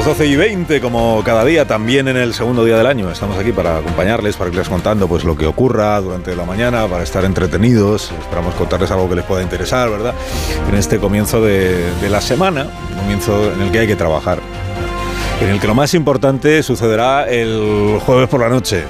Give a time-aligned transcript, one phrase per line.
[0.00, 3.10] Las 12 y 20, como cada día, también en el segundo día del año.
[3.10, 7.02] Estamos aquí para acompañarles, para irles contando pues, lo que ocurra durante la mañana, para
[7.02, 8.10] estar entretenidos.
[8.18, 10.14] Esperamos contarles algo que les pueda interesar, ¿verdad?
[10.70, 12.66] En este comienzo de, de la semana,
[12.98, 14.38] comienzo en el que hay que trabajar.
[15.42, 18.84] En el que lo más importante sucederá el jueves por la noche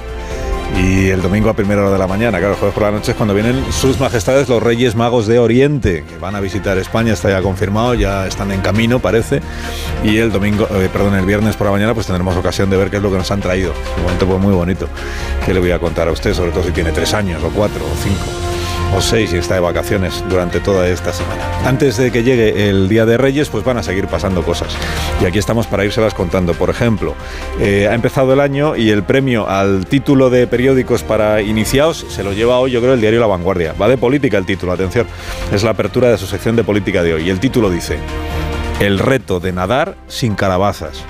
[0.76, 2.38] y el domingo a primera hora de la mañana.
[2.38, 5.38] Claro, el jueves por la noche es cuando vienen sus majestades los Reyes Magos de
[5.38, 9.40] Oriente, que van a visitar España, está ya confirmado, ya están en camino, parece.
[10.04, 12.90] Y el domingo, eh, perdón, el viernes por la mañana, pues tendremos ocasión de ver
[12.90, 13.72] qué es lo que nos han traído.
[13.96, 14.88] Un momento pues, muy bonito
[15.44, 17.84] que le voy a contar a usted, sobre todo si tiene tres años, o cuatro,
[17.84, 18.59] o cinco
[18.94, 21.42] o seis y está de vacaciones durante toda esta semana.
[21.64, 24.74] Antes de que llegue el Día de Reyes, pues van a seguir pasando cosas.
[25.20, 26.54] Y aquí estamos para irselas contando.
[26.54, 27.14] Por ejemplo,
[27.60, 32.24] eh, ha empezado el año y el premio al título de periódicos para iniciados se
[32.24, 33.74] lo lleva hoy, yo creo, el diario La Vanguardia.
[33.80, 35.06] Va de política el título, atención.
[35.52, 37.26] Es la apertura de su sección de política de hoy.
[37.26, 37.98] Y el título dice,
[38.80, 41.04] El reto de nadar sin calabazas.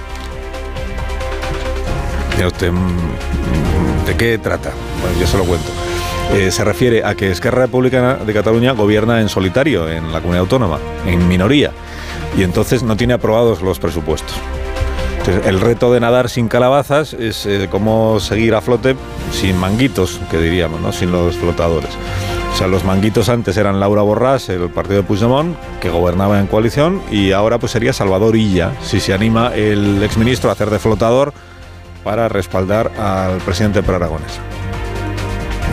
[2.46, 4.72] Usted, mm, ¿De qué trata?
[5.02, 5.70] Bueno, yo se lo cuento.
[6.32, 10.42] Eh, se refiere a que Esquerra Republicana de Cataluña gobierna en solitario en la comunidad
[10.42, 11.72] autónoma, en minoría,
[12.38, 14.36] y entonces no tiene aprobados los presupuestos.
[15.44, 18.96] El reto de nadar sin calabazas es eh, cómo seguir a flote
[19.32, 20.92] sin manguitos, que diríamos, ¿no?
[20.92, 21.90] sin los flotadores.
[22.52, 26.46] O sea, los manguitos antes eran Laura Borràs, el partido de Puigdemont, que gobernaba en
[26.46, 30.78] coalición, y ahora pues sería Salvador Illa, si se anima el exministro a hacer de
[30.78, 31.32] flotador
[32.04, 34.40] para respaldar al presidente Per Aragones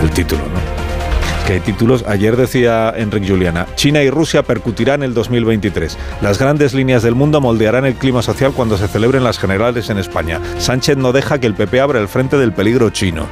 [0.01, 1.45] el título, ¿no?
[1.45, 2.03] Que hay títulos.
[2.07, 5.97] Ayer decía Enrique Juliana, China y Rusia percutirán el 2023.
[6.21, 9.97] Las grandes líneas del mundo moldearán el clima social cuando se celebren las generales en
[9.97, 10.41] España.
[10.59, 13.27] Sánchez no deja que el PP abra el frente del peligro chino.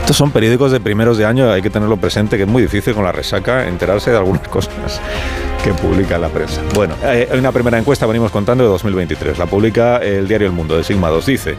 [0.00, 2.94] Estos son periódicos de primeros de año, hay que tenerlo presente, que es muy difícil
[2.94, 5.00] con la resaca enterarse de algunas cosas
[5.72, 6.62] publica la prensa.
[6.74, 9.38] Bueno, eh, hay una primera encuesta, venimos contando de 2023.
[9.38, 11.26] La publica el diario El Mundo de Sigma 2.
[11.26, 11.56] Dice: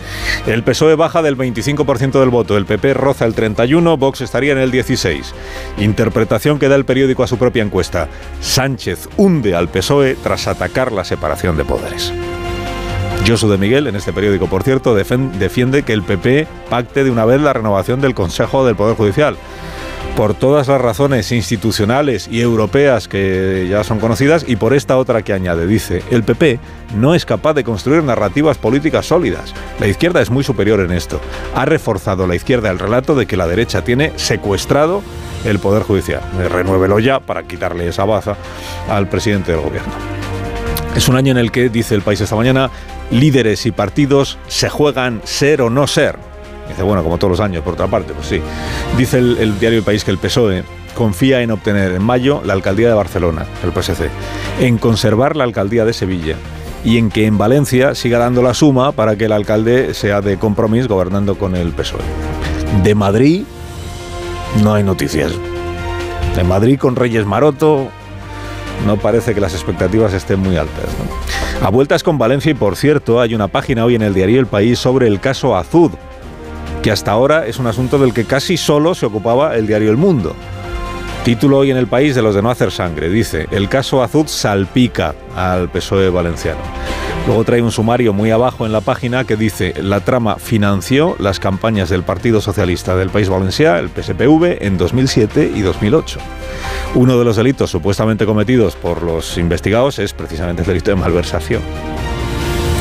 [0.47, 4.59] El PSOE baja del 25% del voto, el PP roza el 31%, Vox estaría en
[4.59, 5.23] el 16%.
[5.77, 8.07] Interpretación que da el periódico a su propia encuesta:
[8.41, 12.13] Sánchez hunde al PSOE tras atacar la separación de poderes.
[13.27, 17.25] Josu de Miguel, en este periódico, por cierto, defiende que el PP pacte de una
[17.25, 19.37] vez la renovación del Consejo del Poder Judicial.
[20.15, 25.21] Por todas las razones institucionales y europeas que ya son conocidas y por esta otra
[25.21, 26.59] que añade, dice, el PP
[26.95, 29.53] no es capaz de construir narrativas políticas sólidas.
[29.79, 31.21] La izquierda es muy superior en esto.
[31.55, 35.01] Ha reforzado la izquierda el relato de que la derecha tiene secuestrado
[35.45, 36.21] el Poder Judicial.
[36.51, 38.35] Renuévelo ya para quitarle esa baza
[38.89, 39.93] al presidente del gobierno.
[40.95, 42.69] Es un año en el que, dice el país esta mañana,
[43.11, 46.28] líderes y partidos se juegan ser o no ser.
[46.69, 48.41] Dice, bueno, como todos los años, por otra parte, pues sí.
[48.97, 50.63] Dice el, diario El País que el PSOE
[50.95, 54.09] confía en obtener en mayo la alcaldía de Barcelona, el PSC,
[54.59, 56.35] en conservar la alcaldía de Sevilla
[56.83, 60.37] y en que en Valencia siga dando la suma para que el alcalde sea de
[60.37, 62.01] compromiso gobernando con el PSOE.
[62.83, 63.43] De Madrid
[64.63, 65.31] no hay noticias.
[66.35, 67.89] De Madrid con Reyes Maroto
[68.85, 70.85] no parece que las expectativas estén muy altas.
[71.61, 74.47] A vueltas con Valencia y por cierto hay una página hoy en el diario El
[74.47, 75.91] País sobre el caso Azud,
[76.81, 79.97] que hasta ahora es un asunto del que casi solo se ocupaba el diario El
[79.97, 80.35] Mundo.
[81.23, 83.09] Título hoy en el país de los de no hacer sangre.
[83.09, 86.61] Dice, el caso Azud salpica al PSOE valenciano.
[87.27, 91.39] Luego trae un sumario muy abajo en la página que dice, la trama financió las
[91.39, 96.19] campañas del Partido Socialista del País Valenciano, el PSPV, en 2007 y 2008.
[96.95, 101.61] Uno de los delitos supuestamente cometidos por los investigados es precisamente el delito de malversación.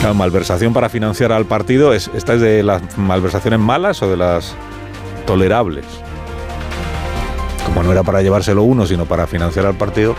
[0.03, 4.17] La malversación para financiar al partido, es, ¿esta es de las malversaciones malas o de
[4.17, 4.55] las
[5.27, 5.85] tolerables?
[7.67, 10.15] Como no era para llevárselo uno, sino para financiar al partido.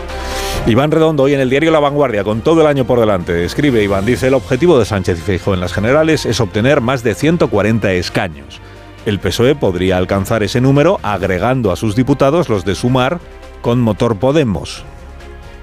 [0.66, 3.82] Iván Redondo, hoy en el diario La Vanguardia, con todo el año por delante, escribe
[3.82, 7.14] Iván, dice, el objetivo de Sánchez y Feijóo en las generales es obtener más de
[7.14, 8.60] 140 escaños.
[9.06, 13.18] El PSOE podría alcanzar ese número agregando a sus diputados los de Sumar
[13.62, 14.84] con motor Podemos.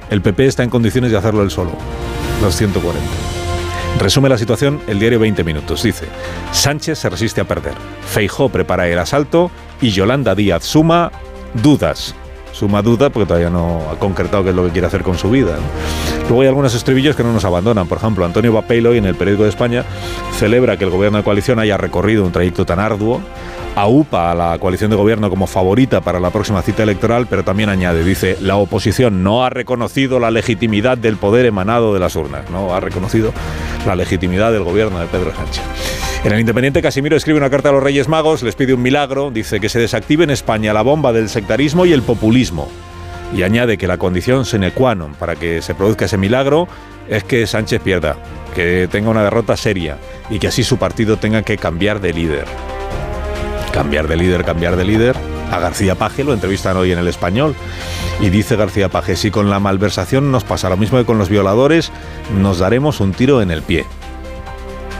[0.09, 1.71] El PP está en condiciones de hacerlo él solo,
[2.41, 3.36] los 140.
[3.99, 5.83] Resume la situación el diario 20 Minutos.
[5.83, 6.05] Dice,
[6.51, 7.73] Sánchez se resiste a perder,
[8.05, 9.49] Feijó prepara el asalto
[9.81, 11.11] y Yolanda Díaz suma
[11.53, 12.15] dudas
[12.57, 15.29] suma duda porque todavía no ha concretado qué es lo que quiere hacer con su
[15.29, 15.57] vida.
[16.27, 17.87] Luego hay algunos estribillos que no nos abandonan.
[17.87, 19.83] Por ejemplo, Antonio Bapeilo, en el periódico de España,
[20.39, 23.21] celebra que el gobierno de coalición haya recorrido un trayecto tan arduo
[23.77, 27.69] aupa a la coalición de gobierno como favorita para la próxima cita electoral, pero también
[27.69, 32.49] añade, dice, la oposición no ha reconocido la legitimidad del poder emanado de las urnas,
[32.49, 33.33] no ha reconocido
[33.85, 35.63] la legitimidad del gobierno de Pedro Sánchez.
[36.23, 39.29] En el Independiente, Casimiro escribe una carta a los Reyes Magos, les pide un milagro,
[39.29, 42.67] dice que se desactive en España la bomba del sectarismo y el populismo.
[43.35, 46.67] Y añade que la condición sine qua non para que se produzca ese milagro
[47.09, 48.15] es que Sánchez pierda,
[48.55, 49.97] que tenga una derrota seria
[50.31, 52.76] y que así su partido tenga que cambiar de líder
[53.71, 55.15] cambiar de líder, cambiar de líder.
[55.51, 57.55] A García Paje lo entrevistan hoy en el español
[58.19, 61.29] y dice García Paje, si con la malversación nos pasa lo mismo que con los
[61.29, 61.91] violadores,
[62.37, 63.85] nos daremos un tiro en el pie.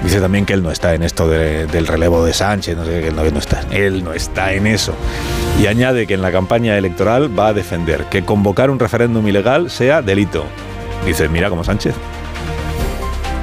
[0.04, 3.12] Dice también que él no está en esto del relevo de Sánchez, no sé, que
[3.12, 3.64] no, está.
[3.72, 4.94] Él no está en eso.
[5.60, 9.72] Y añade que en la campaña electoral va a defender que convocar un referéndum ilegal
[9.72, 10.46] sea delito.
[11.06, 11.96] Dice, mira como Sánchez.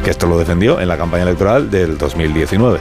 [0.05, 2.79] Que esto lo defendió en la campaña electoral del 2019.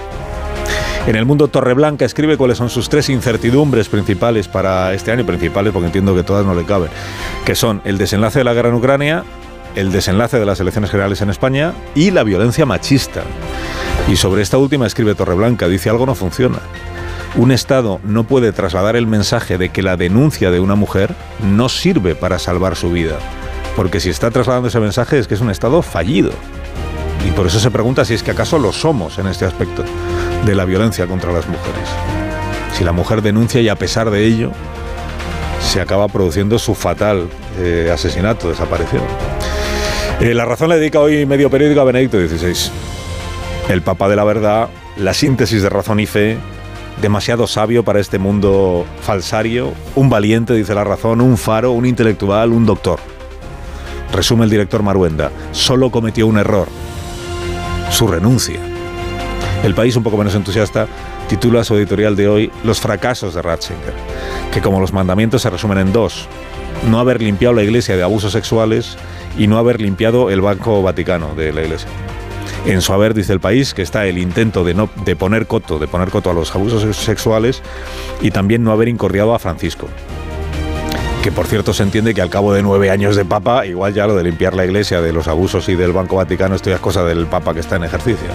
[1.05, 5.73] En el mundo Torreblanca escribe cuáles son sus tres incertidumbres principales para este año, principales
[5.73, 6.89] porque entiendo que todas no le caben,
[7.45, 9.23] que son el desenlace de la guerra en Ucrania,
[9.75, 13.23] el desenlace de las elecciones generales en España y la violencia machista.
[14.07, 16.59] Y sobre esta última escribe Torreblanca, dice algo no funciona.
[17.35, 21.67] Un Estado no puede trasladar el mensaje de que la denuncia de una mujer no
[21.67, 23.17] sirve para salvar su vida,
[23.75, 26.31] porque si está trasladando ese mensaje es que es un Estado fallido.
[27.27, 29.83] Y por eso se pregunta si es que acaso lo somos en este aspecto
[30.45, 31.89] de la violencia contra las mujeres.
[32.77, 34.51] Si la mujer denuncia y a pesar de ello
[35.61, 37.29] se acaba produciendo su fatal
[37.59, 39.03] eh, asesinato, desaparición.
[40.19, 42.71] Eh, la razón le dedica hoy medio periódico a Benedicto XVI,
[43.69, 46.37] el Papa de la Verdad, la síntesis de razón y fe,
[47.01, 52.51] demasiado sabio para este mundo falsario, un valiente, dice la razón, un faro, un intelectual,
[52.51, 52.99] un doctor.
[54.11, 56.67] Resume el director Maruenda, solo cometió un error,
[57.93, 58.59] su renuncia.
[59.63, 60.87] El país, un poco menos entusiasta,
[61.29, 63.93] titula su editorial de hoy Los fracasos de Ratzinger,
[64.51, 66.27] que como los mandamientos se resumen en dos.
[66.89, 68.97] No haber limpiado la iglesia de abusos sexuales
[69.37, 71.87] y no haber limpiado el Banco Vaticano de la iglesia.
[72.65, 75.77] En su haber, dice el país, que está el intento de, no, de poner coto,
[75.77, 77.61] de poner coto a los abusos sexuales
[78.21, 79.87] y también no haber incordiado a Francisco
[81.23, 84.05] que por cierto se entiende que al cabo de nueve años de Papa, igual ya
[84.07, 86.81] lo de limpiar la iglesia de los abusos y del Banco Vaticano, esto ya es
[86.81, 88.27] cosa del Papa que está en ejercicio,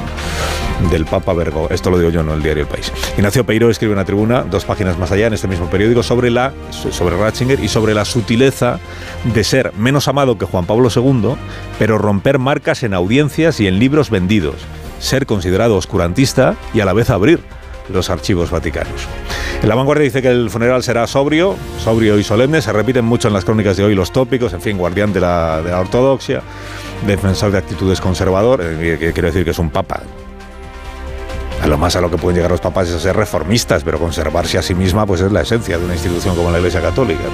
[0.90, 1.68] del Papa Vergo.
[1.70, 2.90] Esto lo digo yo, no el diario El País.
[3.18, 6.54] Ignacio Peiro escribe una tribuna, dos páginas más allá, en este mismo periódico, sobre, la,
[6.70, 8.80] sobre Ratzinger y sobre la sutileza
[9.34, 11.34] de ser menos amado que Juan Pablo II,
[11.78, 14.56] pero romper marcas en audiencias y en libros vendidos,
[14.98, 17.40] ser considerado oscurantista y a la vez abrir
[17.92, 19.06] los archivos vaticanos.
[19.62, 22.62] En la vanguardia dice que el funeral será sobrio, sobrio y solemne.
[22.62, 25.60] Se repiten mucho en las crónicas de hoy los tópicos, en fin, guardián de la,
[25.80, 26.42] ortodoxia,
[27.06, 30.02] defensor de actitudes conservadoras, eh, que quiere decir que es un papa.
[31.60, 33.98] A lo más a lo que pueden llegar los papas es a ser reformistas, pero
[33.98, 37.24] conservarse a sí misma pues es la esencia de una institución como la Iglesia Católica.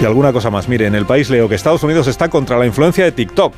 [0.00, 0.68] Y alguna cosa más.
[0.68, 3.54] Mire, en el país leo que Estados Unidos está contra la influencia de TikTok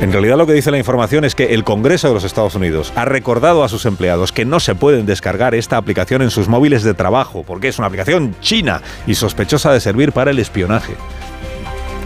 [0.00, 2.92] en realidad lo que dice la información es que el Congreso de los Estados Unidos
[2.96, 6.82] ha recordado a sus empleados que no se pueden descargar esta aplicación en sus móviles
[6.82, 10.94] de trabajo, porque es una aplicación china y sospechosa de servir para el espionaje.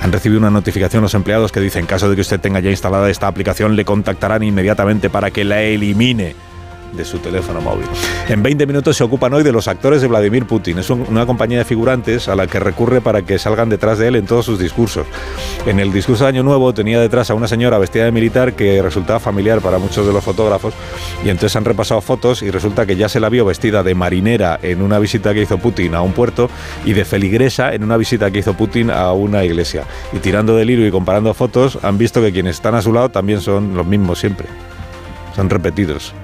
[0.02, 2.70] Han recibido una notificación los empleados que dice en caso de que usted tenga ya
[2.70, 6.34] instalada esta aplicación le contactarán inmediatamente para que la elimine
[6.96, 7.86] de su teléfono móvil.
[8.28, 10.78] En 20 minutos se ocupan hoy de los actores de Vladimir Putin.
[10.78, 14.16] Es una compañía de figurantes a la que recurre para que salgan detrás de él
[14.16, 15.06] en todos sus discursos.
[15.66, 18.82] En el discurso de Año Nuevo tenía detrás a una señora vestida de militar que
[18.82, 20.74] resultaba familiar para muchos de los fotógrafos
[21.24, 24.58] y entonces han repasado fotos y resulta que ya se la vio vestida de marinera
[24.62, 26.48] en una visita que hizo Putin a un puerto
[26.84, 29.84] y de feligresa en una visita que hizo Putin a una iglesia.
[30.12, 33.10] Y tirando del hilo y comparando fotos han visto que quienes están a su lado
[33.10, 34.46] también son los mismos siempre.
[35.34, 36.14] Son repetidos.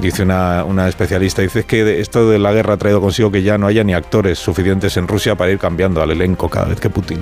[0.00, 3.58] Dice una, una, especialista, dice que esto de la guerra ha traído consigo que ya
[3.58, 6.88] no haya ni actores suficientes en Rusia para ir cambiando al elenco cada vez que
[6.88, 7.18] Putin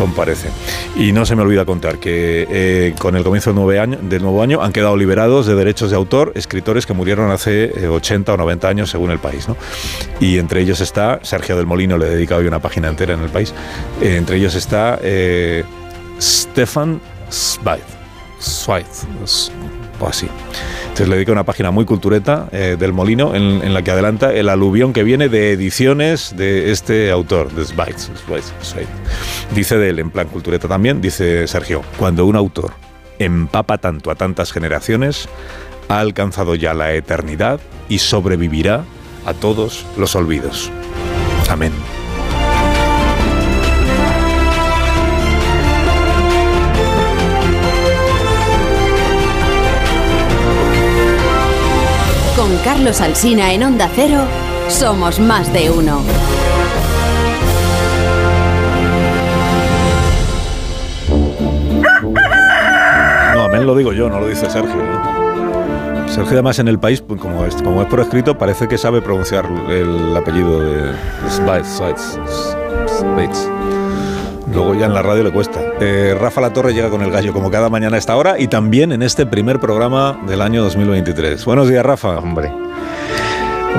[0.00, 0.48] comparece.
[0.96, 4.72] Y no se me olvida contar que eh, con el comienzo del nuevo, año, han
[4.72, 8.90] quedado liberados de derechos de autor escritores que murieron hace 80 eh, o 90 años
[8.90, 9.46] según el país.
[9.46, 9.56] ¿no?
[10.18, 13.20] Y entre ellos está, Sergio del Molino le he dedicado hoy una página entera en
[13.20, 13.52] el país,
[14.00, 14.98] eh, entre ellos está
[16.18, 17.82] Stefan Zweig,
[18.40, 18.86] Zweig,
[20.00, 20.28] o así.
[20.82, 24.48] Entonces le dedica una página muy cultureta eh, del Molino en, la que adelanta el
[24.48, 27.96] aluvión que viene de ediciones de este autor, de Zweig.
[29.54, 32.72] Dice de él, en plan cultureta también, dice Sergio, cuando un autor
[33.18, 35.28] empapa tanto a tantas generaciones,
[35.88, 38.84] ha alcanzado ya la eternidad y sobrevivirá
[39.26, 40.70] a todos los olvidos.
[41.48, 41.72] Amén.
[52.80, 54.20] Carlos Alsina en Onda Cero,
[54.68, 56.00] somos más de uno.
[63.34, 64.80] No, amén lo digo yo, no lo dice Sergio.
[64.80, 66.08] ¿eh?
[66.08, 69.02] Sergio además en el país, pues, como es, como es por escrito, parece que sabe
[69.02, 70.94] pronunciar el apellido de
[71.28, 71.82] Spice.
[74.52, 75.60] Luego ya en la radio le cuesta.
[75.80, 78.48] Eh, Rafa La Torre llega con el gallo como cada mañana a esta hora y
[78.48, 81.44] también en este primer programa del año 2023.
[81.44, 82.18] Buenos días, Rafa.
[82.18, 82.52] Hombre.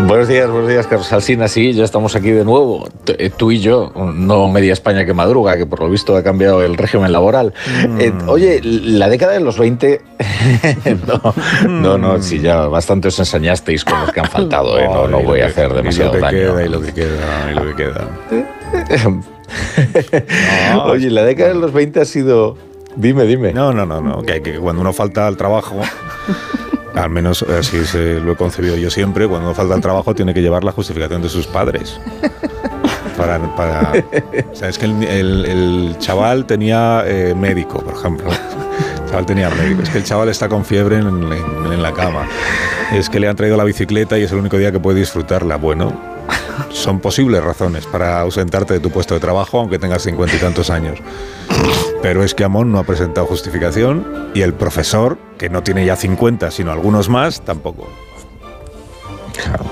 [0.08, 1.50] Buenos días, buenos días, Carlos Alsina.
[1.50, 5.58] Sí, ya estamos aquí de nuevo, eh, tú y yo, no media España que madruga,
[5.58, 7.54] que por lo visto ha cambiado el régimen laboral.
[8.00, 8.30] Eh, Mm.
[8.30, 10.00] oye, la década de los 20,
[11.08, 11.34] no,
[11.68, 15.20] no, no, si ya bastante os ensañasteis con los que han faltado, eh, no, no
[15.24, 16.54] voy a hacer demasiado y lo que daño.
[16.54, 18.08] Queda, y lo que queda, y lo que queda.
[20.74, 22.58] No, Oye, la década de los 20 ha sido...
[22.96, 23.54] Dime, dime.
[23.54, 24.22] No, no, no, no.
[24.24, 25.80] Que, que cuando uno falta al trabajo,
[26.96, 30.34] al menos así se lo he concebido yo siempre, cuando uno falta al trabajo tiene
[30.34, 32.00] que llevar la justificación de sus padres.
[33.18, 33.94] Para, para-
[34.52, 38.30] o sea, es que el, el- el chaval tenía eh, médico, por ejemplo.
[38.32, 39.84] El chaval tenía médico.
[39.84, 42.28] Es que el chaval está con fiebre en, en- en la cama.
[42.94, 45.56] Es que le han traído la bicicleta y es el único día que puede disfrutarla.
[45.58, 45.94] Bueno,
[46.70, 50.70] son posibles razones para ausentarte de tu puesto de trabajo, aunque tengas cincuenta y tantos
[50.70, 51.00] años.
[52.02, 55.96] Pero es que Amón no ha presentado justificación y el profesor, que no tiene ya
[55.96, 57.88] 50, sino algunos más, tampoco.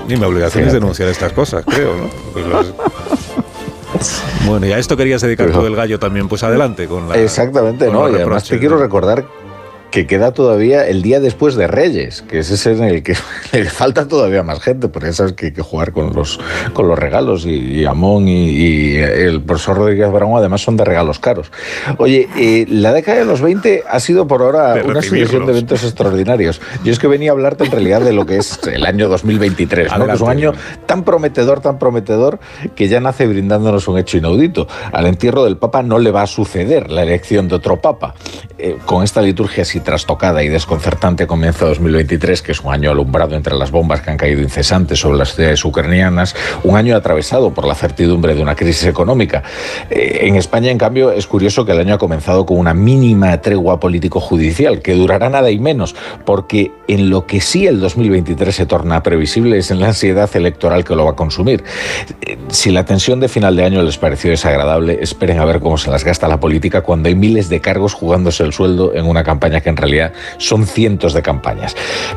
[0.08, 2.08] Y mi obligación es denunciar estas cosas, creo, ¿no?
[2.32, 2.46] Pues
[4.46, 7.16] Bueno, y a esto querías dedicar tú el gallo también, pues adelante con la...
[7.16, 8.08] Exactamente, con ¿no?
[8.08, 9.24] Y además te quiero recordar
[9.90, 13.14] que queda todavía el día después de Reyes, que es ese en el que
[13.52, 16.38] le falta todavía más gente, porque sabes que hay que jugar con los,
[16.72, 20.84] con los regalos y, y Amón y, y el profesor Rodríguez Brown además son de
[20.84, 21.50] regalos caros.
[21.98, 25.52] Oye, eh, la década de los 20 ha sido por ahora De una sucesión de
[25.52, 26.60] eventos extraordinarios.
[26.84, 29.96] Yo es que venía a hablarte en realidad de lo que es el año 2023,
[29.98, 30.06] ¿no?
[30.06, 30.52] que es un año
[30.86, 32.38] tan prometedor, tan prometedor,
[32.74, 34.68] que ya nace brindándonos un hecho inaudito.
[34.92, 38.14] Al entierro del Papa no le va a suceder la elección de otro Papa.
[38.58, 43.34] Eh, con esta liturgia así trastocada y desconcertante comienza 2023, que es un año alumbrado
[43.34, 47.66] entre las bombas que han caído incesantes sobre las ciudades ucranianas, un año atravesado por
[47.66, 49.42] la certidumbre de una crisis económica.
[49.90, 53.40] Eh, en España, en cambio, es curioso que el año ha comenzado con una mínima
[53.40, 55.94] tregua político-judicial, que durará nada y menos,
[56.24, 60.84] porque en lo que sí el 2023 se torna previsible es en la ansiedad electoral
[60.84, 61.64] que lo va a consumir.
[62.20, 65.78] Eh, Si la tensión de final de año les pareció desagradable, esperen a ver cómo
[65.78, 69.24] se las gasta la política cuando hay miles de cargos jugándose el sueldo en una
[69.24, 71.74] campaña que en realidad son cientos de campañas.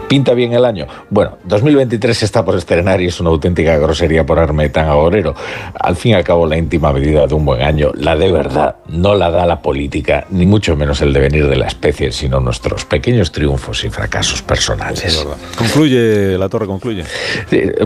[0.07, 0.87] ¿Pinta bien el año?
[1.09, 5.33] Bueno, 2023 está por estrenar y es una auténtica grosería ponerme tan agorero.
[5.79, 8.75] Al fin y al cabo, la íntima medida de un buen año, la de verdad,
[8.87, 12.85] no la da la política, ni mucho menos el devenir de la especie, sino nuestros
[12.85, 15.25] pequeños triunfos y fracasos personales.
[15.57, 17.03] Concluye, la torre concluye.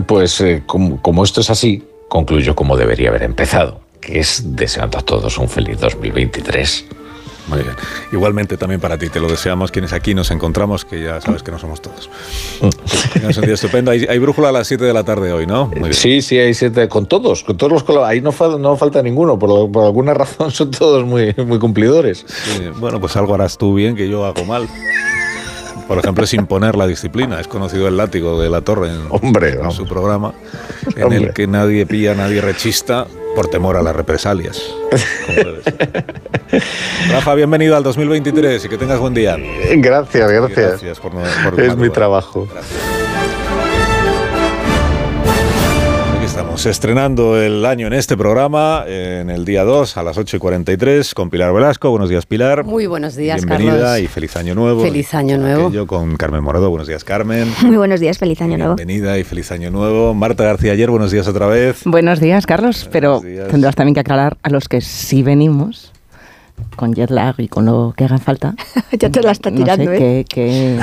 [0.06, 4.98] Pues eh, como, como esto es así, concluyo como debería haber empezado, que es deseando
[4.98, 6.97] a todos un feliz 2023.
[7.48, 7.74] Muy bien.
[8.12, 11.50] Igualmente también para ti, te lo deseamos quienes aquí nos encontramos, que ya sabes que
[11.50, 12.10] no somos todos.
[13.12, 13.90] Tengas un día estupendo.
[13.90, 15.66] Hay, hay brújula a las 7 de la tarde hoy, ¿no?
[15.68, 15.94] Muy bien.
[15.94, 19.38] Sí, sí, hay siete, con todos, con todos los ahí no, fal- no falta ninguno,
[19.38, 22.24] por, por alguna razón son todos muy, muy cumplidores.
[22.28, 24.68] Sí, bueno, pues algo harás tú bien que yo hago mal.
[25.88, 27.40] Por ejemplo, es imponer la disciplina.
[27.40, 29.74] Es conocido el látigo de la torre en, Hombre, en vamos.
[29.74, 30.34] su programa,
[30.94, 31.18] en Hombre.
[31.18, 34.62] el que nadie pilla, nadie rechista por temor a las represalias.
[37.10, 39.36] Rafa, bienvenido al 2023 y que tengas buen día.
[39.76, 40.70] Gracias, Y gracias.
[40.82, 42.46] Gracias por, por Es mi trabajo.
[42.52, 43.07] Aquí
[46.58, 50.40] estamos, estrenando el año en este programa, en el día 2 a las 8 y
[50.40, 51.90] 43, con Pilar Velasco.
[51.90, 52.64] Buenos días, Pilar.
[52.64, 54.00] Muy buenos días, Bienvenida Carlos.
[54.00, 54.82] y feliz año nuevo.
[54.82, 55.70] Feliz año nuevo.
[55.70, 56.68] Yo con Carmen Morado.
[56.70, 57.52] Buenos días, Carmen.
[57.62, 58.74] Muy buenos días, feliz año nuevo.
[58.74, 60.14] Bienvenida y feliz año nuevo.
[60.14, 61.82] Marta García ayer, buenos días otra vez.
[61.84, 63.48] Buenos días, Carlos, pero días.
[63.48, 65.92] tendrás también que aclarar a los que sí venimos
[66.74, 68.54] con jet lag y con lo que haga falta.
[68.98, 70.24] ya te la está no tirando, sé, ¿eh?
[70.24, 70.80] que, que-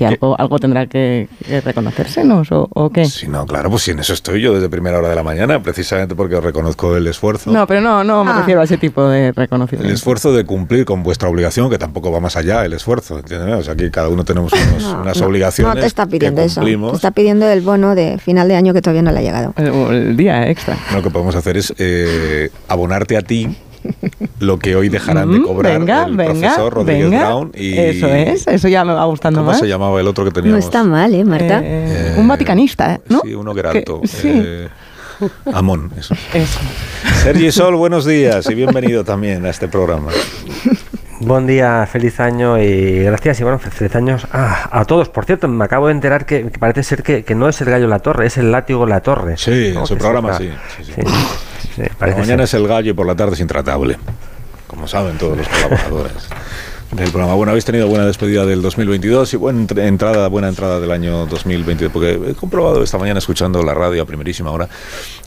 [0.00, 3.04] que algo, algo tendrá que, que reconocérsenos o, o qué.
[3.04, 5.62] Sí, no, claro, pues sí, en eso estoy yo desde primera hora de la mañana,
[5.62, 7.50] precisamente porque os reconozco el esfuerzo.
[7.50, 8.38] No, pero no, no me Ah.
[8.38, 9.92] refiero a ese tipo de El reconocimiento.
[9.92, 13.18] esfuerzo de cumplir con vuestra obligación, que tampoco va más allá el esfuerzo.
[13.18, 13.54] ¿entiendes?
[13.56, 15.74] O sea, aquí cada uno tenemos unos- No, unas no, obligaciones.
[15.74, 16.60] No te está pidiendo que eso.
[16.62, 19.52] Te está pidiendo el bono de final de año que todavía no le ha llegado.
[19.56, 20.76] El, el día extra.
[20.94, 23.56] Lo que podemos hacer es eh, abonarte a ti
[24.40, 27.26] lo que hoy dejarán de Mm, cobrar venga, el venga, profesor Rodríguez venga.
[27.26, 29.60] Brown y Eso es, eso ya me va gustando ¿Cómo más.
[29.60, 30.64] se llamaba el otro que No teníamos?
[30.64, 31.60] está mal, ¿eh, Marta?
[31.62, 33.20] Eh, Eh, un vaticanista, ¿no?
[33.24, 34.00] Sí, uno que era Que- alto.
[34.04, 34.30] sí.
[34.32, 34.68] eh,
[35.52, 36.14] Amón, eso.
[36.32, 36.58] Eso.
[37.22, 40.10] Sergi Sol, buenos días y bienvenido también a este programa.
[41.20, 45.10] Buen día, feliz año y gracias y bueno, feliz años a, a todos.
[45.10, 47.68] Por cierto, me acabo de enterar que, que parece ser que, que no es el
[47.68, 49.36] gallo la torre, es el látigo la torre.
[49.36, 49.80] Sí, ¿no?
[49.80, 50.48] en su programa se sí.
[50.48, 50.92] está- sí, sí.
[50.94, 51.02] sí,
[51.76, 52.58] sí, Por la mañana ser.
[52.58, 53.96] es el gallo y por la tarde es intratable.
[54.66, 56.28] Como saben todos los colaboradores
[56.92, 57.34] del programa.
[57.34, 61.92] Bueno, habéis tenido buena despedida del 2022 y buena entrada, buena entrada del año 2022.
[61.92, 64.68] Porque he comprobado esta mañana escuchando la radio a primerísima hora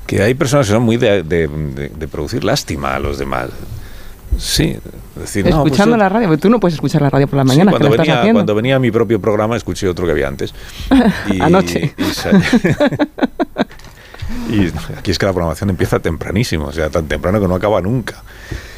[0.05, 3.50] que hay personas que son muy de, de- de- de producir lástima a los demás.
[4.38, 4.77] Sí,
[5.15, 7.27] es decir, no, pues Escuchando yo- la radio, porque tú no puedes escuchar la radio
[7.27, 8.38] por la Sí, mañana, que cuando, estás venía, haciendo.
[8.39, 10.53] cuando venía a mi propio programa escuché otro que había antes.
[11.31, 11.93] Y- Anoche.
[11.97, 12.03] Y,
[14.49, 17.81] y aquí es que la programación empieza tempranísimo, o sea, tan temprano que no acaba
[17.81, 18.23] nunca.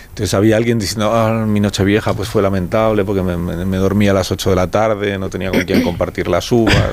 [0.10, 3.78] Entonces había alguien diciendo, ah, mi noche vieja pues fue lamentable porque me, me- me
[3.78, 6.92] dormí a las 8 de la tarde, no tenía con quién compartir las uvas,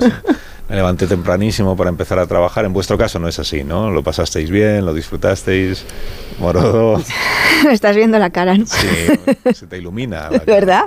[0.72, 2.64] me levanté tempranísimo para empezar a trabajar.
[2.64, 3.90] En vuestro caso no es así, ¿no?
[3.90, 5.84] Lo pasasteis bien, lo disfrutasteis,
[6.38, 6.98] morodo.
[7.70, 8.64] Estás viendo la cara, ¿no?
[8.64, 8.88] Sí,
[9.54, 10.30] se te ilumina.
[10.30, 10.44] la cara.
[10.46, 10.84] ¿Verdad?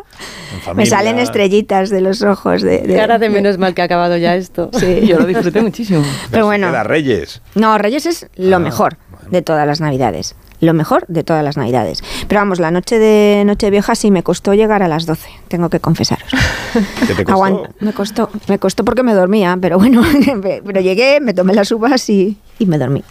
[0.73, 2.63] Me salen estrellitas de los ojos.
[2.63, 4.71] De, de- Cara de menos mal que ha acabado ya esto.
[4.73, 5.01] Sí.
[5.07, 6.03] Yo lo disfruté muchísimo.
[6.31, 6.69] Pero bueno.
[6.69, 7.43] Queda Reyes.
[7.53, 9.29] No, Reyes es lo Ah, mejor bueno.
[9.29, 10.35] de todas las Navidades.
[10.65, 12.03] Lo mejor de todas las Navidades.
[12.27, 15.79] Pero vamos, la noche de Nochevieja sí me costó llegar a las 12, tengo que
[15.79, 16.27] confesaros.
[17.07, 17.33] ¿Qué te costó?
[17.45, 20.01] Aguant- me costó, me costó porque me dormía, pero bueno,
[20.65, 23.03] pero llegué, me tomé las uvas y, y me dormí.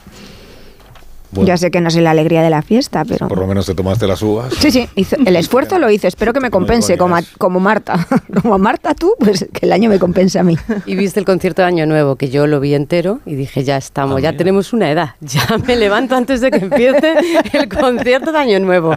[1.34, 3.28] Bueno, Ya sé que no sé la alegría de la fiesta, pero...
[3.28, 4.52] Por lo menos te tomaste las uvas.
[4.58, 4.88] Sí, sí,
[5.26, 8.06] el esfuerzo lo hice, espero que me No compense, como, a- como Marta.
[8.42, 10.56] Como a Marta tú, pues que el año me compense a mí.
[10.86, 13.76] Y viste el concierto de Año Nuevo, que yo lo vi entero y dije, ya
[13.76, 14.38] estamos, Ah, ya mira.
[14.38, 15.10] tenemos una edad.
[15.20, 17.14] Ya me levanto antes de que empiece
[17.52, 18.94] el concierto de Año Nuevo.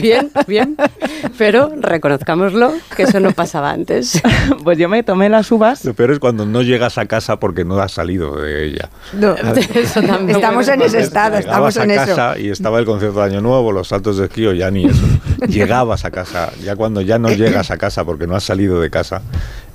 [0.00, 0.76] Bien, bien.
[1.38, 4.20] Pero reconozcámoslo, que eso no pasaba antes.
[4.62, 5.84] Pues yo me tomé las uvas.
[5.84, 8.88] Lo peor es cuando no llegas a casa porque no has salido de ella.
[9.74, 11.36] Eso también Estamos en ese estado,
[11.74, 12.16] Llegabas estamos en a eso.
[12.16, 14.86] casa y estaba el concierto de Año Nuevo, los saltos de esquí o ya ni
[14.86, 15.06] eso.
[15.48, 18.90] Llegabas a casa, ya cuando ya no llegas a casa porque no has salido de
[18.90, 19.22] casa,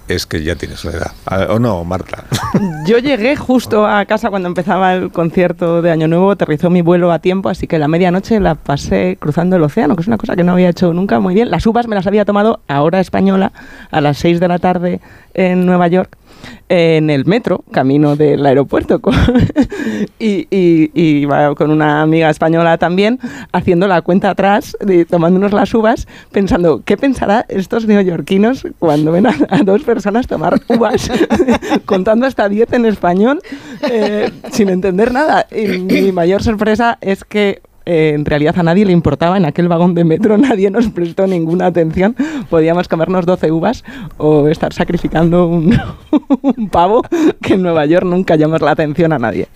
[0.07, 1.11] es que ya tienes una edad.
[1.25, 2.23] Ah, ¿O no, Marta?
[2.87, 7.11] Yo llegué justo a casa cuando empezaba el concierto de Año Nuevo, aterrizó mi vuelo
[7.11, 10.35] a tiempo, así que la medianoche la pasé cruzando el océano, que es una cosa
[10.35, 11.51] que no había hecho nunca muy bien.
[11.51, 13.51] Las uvas me las había tomado a hora española,
[13.91, 14.99] a las 6 de la tarde
[15.35, 16.17] en Nueva York,
[16.69, 18.99] en el metro, camino del aeropuerto.
[18.99, 19.15] con-
[20.19, 23.19] y, y- con una amiga española también,
[23.51, 29.27] haciendo la cuenta atrás, de- tomándonos las uvas, pensando, ¿qué pensará estos neoyorquinos cuando ven
[29.27, 31.09] a, a dos personas tomar uvas,
[31.85, 33.41] contando hasta 10 en español,
[33.89, 35.47] eh, sin entender nada?
[35.51, 39.67] Y mi mayor sorpresa es que eh, en realidad a nadie le importaba en aquel
[39.67, 42.15] vagón de metro, nadie nos prestó ninguna atención.
[42.49, 43.83] Podíamos comernos 12 uvas
[44.17, 45.75] o estar sacrificando un,
[46.43, 47.01] un pavo
[47.41, 49.47] que en Nueva York nunca llamas la atención a nadie.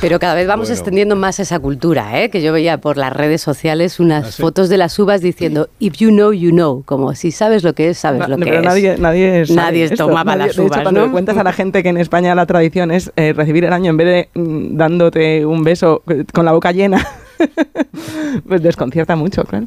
[0.00, 0.78] Pero cada vez vamos Bueno.
[0.78, 2.30] extendiendo más esa cultura, ¿eh?
[2.30, 4.42] que yo veía por las redes sociales unas ¿Ah, sí?
[4.42, 7.90] fotos de las uvas diciendo, if you know, you know, como si sabes lo que
[7.90, 8.66] es, sabes lo No, que pero es.
[8.66, 10.06] nadie, nadie, sabe Nadie esto.
[10.06, 11.06] tomaba Nadie- las de hecho, uvas, cuando ¿no?
[11.06, 13.90] le cuentas a la gente que en España la tradición es eh, recibir el año
[13.90, 17.06] en vez de mm, dándote un beso eh, con la boca llena,
[18.48, 19.66] pues desconcierta mucho, claro.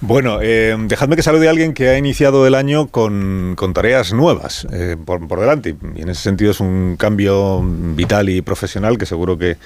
[0.00, 4.12] Bueno, eh, dejadme que salude a alguien que ha iniciado el año con, con tareas
[4.12, 5.76] nuevas eh, por, por delante.
[5.94, 9.56] Y en ese sentido es un cambio vital y profesional que seguro que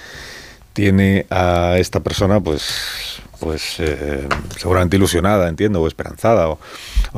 [0.73, 4.25] tiene a esta persona, pues, pues eh,
[4.57, 6.59] seguramente ilusionada, entiendo, o esperanzada, o,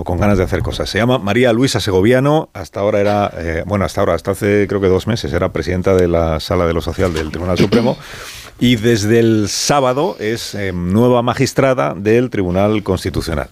[0.04, 0.90] con ganas de hacer cosas.
[0.90, 2.50] Se llama María Luisa Segoviano.
[2.54, 3.32] Hasta ahora era,
[3.68, 6.74] bueno, hasta ahora, hasta hace creo que dos meses, era presidenta de la Sala de
[6.74, 7.96] lo Social del Tribunal Supremo.
[8.64, 13.48] Y desde el sábado es eh, nueva magistrada del Tribunal Constitucional.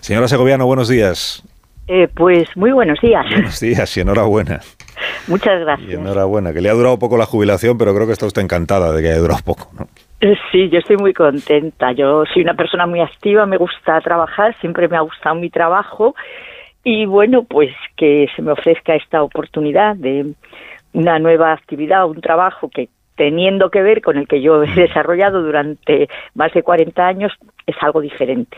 [0.00, 1.42] Señora Segoviano, buenos días.
[1.86, 3.26] Eh, pues muy buenos días.
[3.30, 4.60] Buenos días y enhorabuena.
[5.28, 5.90] Muchas Y gracias.
[5.90, 9.02] enhorabuena, que le ha durado poco la jubilación, pero creo que está usted encantada de
[9.02, 9.68] que haya durado poco.
[9.78, 9.86] ¿no?
[10.22, 11.92] Eh, Sí, yo estoy muy contenta.
[11.92, 16.14] Yo soy una persona muy activa, me gusta trabajar, siempre me ha gustado mi trabajo
[16.82, 20.32] y bueno, pues que se me ofrezca esta oportunidad de
[20.94, 25.42] una nueva actividad, un trabajo que teniendo que ver con el que yo he desarrollado
[25.42, 27.32] durante más de 40 años
[27.66, 28.56] es algo diferente.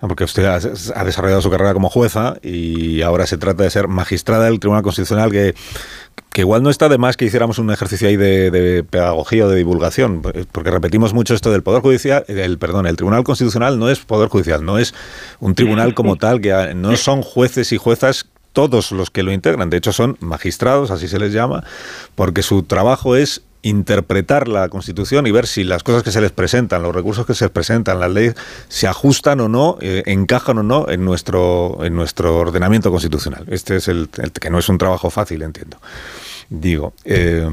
[0.00, 3.88] Ah, Porque usted ha, desarrollado su carrera como jueza y ahora se trata de ser
[3.88, 5.54] magistrada del Tribunal Constitucional, que,
[6.32, 9.48] que igual no está de más que hiciéramos un ejercicio ahí de, de pedagogía o
[9.48, 13.90] de divulgación, porque repetimos mucho esto del Poder Judicial, el perdón, el Tribunal Constitucional no
[13.90, 14.94] es Poder Judicial, no es
[15.40, 19.70] un tribunal como tal, que no son jueces y juezas todos los que lo integran,
[19.70, 21.64] de hecho son magistrados, así se les llama,
[22.14, 26.30] porque su trabajo es interpretar la Constitución y ver si las cosas que se les
[26.30, 28.34] presentan, los recursos que se les presentan, las leyes,
[28.68, 33.44] se ajustan o no, eh, encajan o no en nuestro, en nuestro ordenamiento constitucional.
[33.48, 35.78] Este es el, el que no es un trabajo fácil, entiendo.
[36.48, 36.92] digo.
[37.04, 37.46] Eh,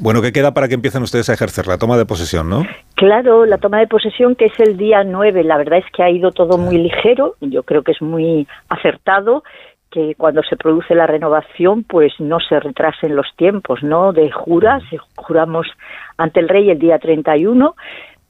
[0.00, 1.66] bueno, ¿qué queda para que empiecen ustedes a ejercer?
[1.66, 2.64] La toma de posesión, ¿no?
[2.94, 6.10] Claro, la toma de posesión que es el día 9, la verdad es que ha
[6.10, 9.42] ido todo muy ligero, yo creo que es muy acertado
[9.90, 14.12] que cuando se produce la renovación pues no se retrasen los tiempos, ¿no?
[14.12, 14.82] De juras,
[15.16, 15.66] juramos
[16.16, 17.74] ante el rey el día 31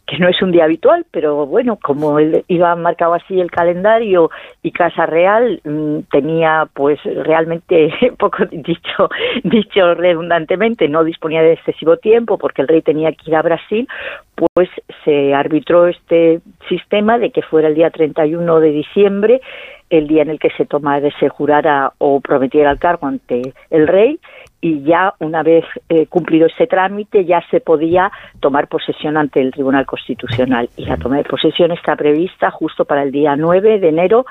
[0.08, 4.30] que no es un día habitual, pero bueno, como él iba marcado así el calendario
[4.62, 9.10] y Casa Real mm, tenía pues realmente poco dicho
[9.44, 13.86] dicho redundantemente, no disponía de excesivo tiempo porque el rey tenía que ir a Brasil,
[14.34, 14.70] pues
[15.04, 16.40] se arbitró este
[16.70, 19.42] sistema de que fuera el día 31 de diciembre
[19.90, 23.86] el día en el que se tomara, se jurara o prometiera el cargo ante el
[23.86, 24.18] rey
[24.60, 29.52] y ya una vez eh, cumplido ese trámite ya se podía tomar posesión ante el
[29.52, 30.68] Tribunal Constitucional.
[30.76, 34.26] Y la toma de posesión está prevista justo para el día 9 de enero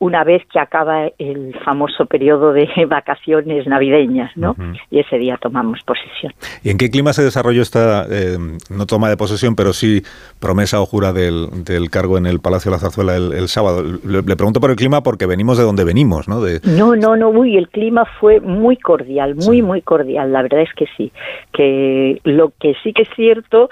[0.00, 4.56] una vez que acaba el famoso periodo de vacaciones navideñas, ¿no?
[4.90, 6.32] Y ese día tomamos posesión.
[6.64, 8.38] ¿Y en qué clima se desarrolló esta, eh,
[8.70, 10.02] no toma de posesión, pero sí
[10.40, 11.50] promesa o jura del,
[11.90, 13.82] cargo en el Palacio de la Zarzuela el, sábado?
[13.82, 16.40] Le, pregunto por el clima porque venimos de donde venimos, ¿no?
[16.40, 16.60] De...
[16.64, 20.72] No, no, no, uy, el clima fue muy cordial, muy, muy cordial, la verdad es
[20.74, 21.12] que sí.
[21.52, 23.68] Que lo que sí que es cierto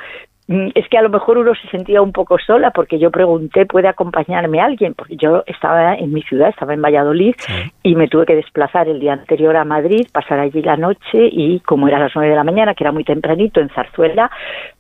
[0.49, 3.87] es que a lo mejor uno se sentía un poco sola porque yo pregunté, ¿puede
[3.87, 4.95] acompañarme alguien?
[4.95, 7.35] Porque yo estaba en mi ciudad, estaba en Valladolid
[7.83, 11.61] y me tuve que desplazar el día anterior a Madrid, pasar allí la noche y
[11.61, 14.31] como era a las nueve de la mañana, que era muy tempranito en Zarzuela,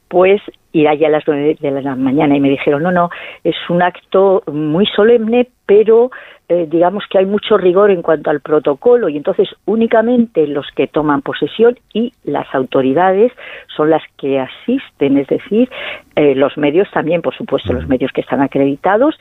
[0.09, 0.41] pues
[0.73, 3.11] ir allá a las nueve de la mañana y me dijeron, no, no,
[3.45, 6.11] es un acto muy solemne, pero
[6.49, 10.87] eh, digamos que hay mucho rigor en cuanto al protocolo y entonces únicamente los que
[10.87, 13.33] toman posesión y las autoridades
[13.77, 15.69] son las que asisten, es decir,
[16.17, 19.19] eh, los medios también, por supuesto, los medios que están acreditados,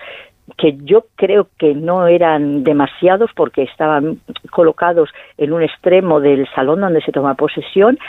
[0.56, 6.82] que yo creo que no eran demasiados porque estaban colocados en un extremo del salón
[6.82, 8.00] donde se toma posesión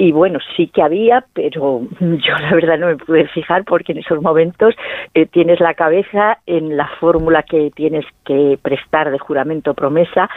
[0.00, 3.98] y bueno, sí que había, pero yo la verdad no me pude fijar porque en
[3.98, 4.74] esos momentos
[5.12, 10.30] eh, tienes la cabeza en la fórmula que tienes que prestar de juramento promesa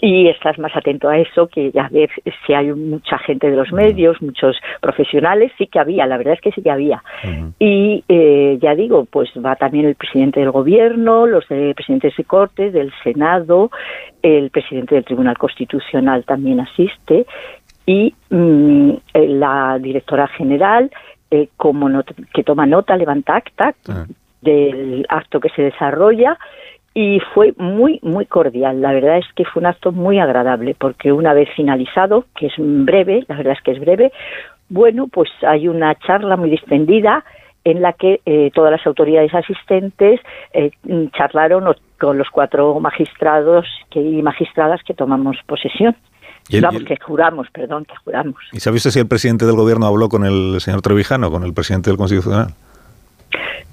[0.00, 2.10] y estás más atento a eso que ya ver
[2.46, 6.40] si hay mucha gente de los medios, muchos profesionales, sí que había, la verdad es
[6.40, 7.02] que sí que había.
[7.58, 12.24] Y eh, ya digo, pues va también el presidente del gobierno, los de presidentes de
[12.24, 13.70] cortes, del Senado,
[14.22, 17.26] el presidente del Tribunal Constitucional también asiste
[17.86, 20.90] y mm, eh, la directora general
[21.30, 21.88] eh, como
[22.34, 24.06] que toma nota, levanta acta ah.
[24.42, 26.38] del acto que se desarrolla
[26.98, 28.80] y fue muy, muy cordial.
[28.80, 32.54] La verdad es que fue un acto muy agradable, porque una vez finalizado, que es
[32.56, 34.12] breve, la verdad es que es breve,
[34.70, 37.22] bueno, pues hay una charla muy distendida
[37.64, 40.20] en la que eh, todas las autoridades asistentes
[40.54, 40.70] eh,
[41.14, 45.94] charlaron con los cuatro magistrados y magistradas que tomamos posesión.
[46.62, 48.36] Vamos, que juramos, perdón, que juramos.
[48.52, 51.52] ¿Y sabe usted si el presidente del gobierno habló con el señor Trevijano, con el
[51.52, 52.54] presidente del Constitucional?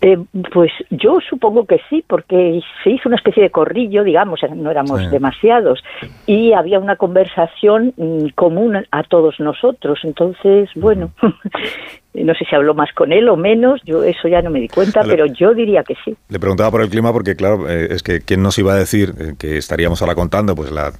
[0.01, 0.17] Eh,
[0.51, 5.09] pues yo supongo que sí, porque se hizo una especie de corrillo, digamos, no éramos
[5.09, 5.81] demasiados,
[6.25, 9.99] y había una conversación mm, común a todos nosotros.
[10.03, 11.11] Entonces, bueno,
[12.13, 14.67] no sé si habló más con él o menos, yo eso ya no me di
[14.67, 16.15] cuenta, pero yo diría que sí.
[16.27, 19.13] Le preguntaba por el clima porque, claro, eh, es que quién nos iba a decir
[19.17, 20.91] eh, que estaríamos ahora contando, pues la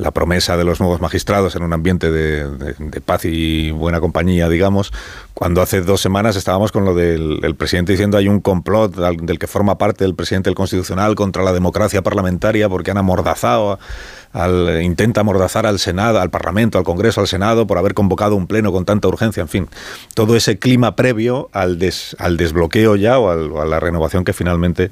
[0.00, 4.92] la promesa de los nuevos magistrados en un ambiente de, paz y buena compañía, digamos,
[5.34, 9.46] cuando hace dos semanas estábamos con lo del presidente diciendo hay un complot del que
[9.46, 13.78] forma parte el presidente del Constitucional contra la democracia parlamentaria porque han amordazado
[14.32, 18.46] al, intenta amordazar al Senado, al Parlamento, al Congreso, al Senado por haber convocado un
[18.46, 19.68] pleno con tanta urgencia, en fin,
[20.14, 21.78] todo ese clima previo al,
[22.18, 24.90] al desbloqueo ya o, a la renovación que finalmente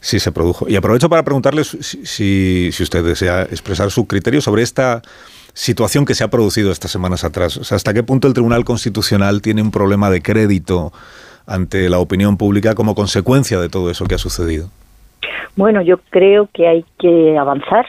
[0.00, 0.68] sí se produjo.
[0.68, 5.02] Y aprovecho para preguntarle si, si, usted desea expresar su criterio sobre esta
[5.54, 7.56] situación que se ha producido estas semanas atrás.
[7.56, 10.92] O sea, ¿hasta qué punto el Tribunal Constitucional tiene un problema de crédito
[11.46, 14.68] ante la opinión pública como consecuencia de todo eso que ha sucedido?
[15.56, 17.86] Bueno, yo creo que hay que avanzar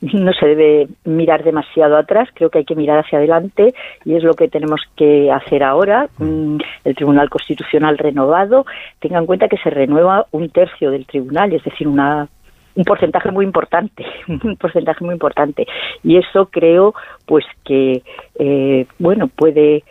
[0.00, 4.22] no se debe mirar demasiado atrás, creo que hay que mirar hacia adelante y es
[4.22, 6.08] lo que tenemos que hacer ahora.
[6.18, 8.66] Mm, el Tribunal Constitucional renovado,
[9.00, 12.28] tenga en cuenta que se renueva un tercio del tribunal, es decir, una
[12.74, 15.66] un porcentaje muy importante, un porcentaje muy importante.
[16.04, 18.02] Y eso creo, pues que,
[18.38, 19.82] eh, bueno, puede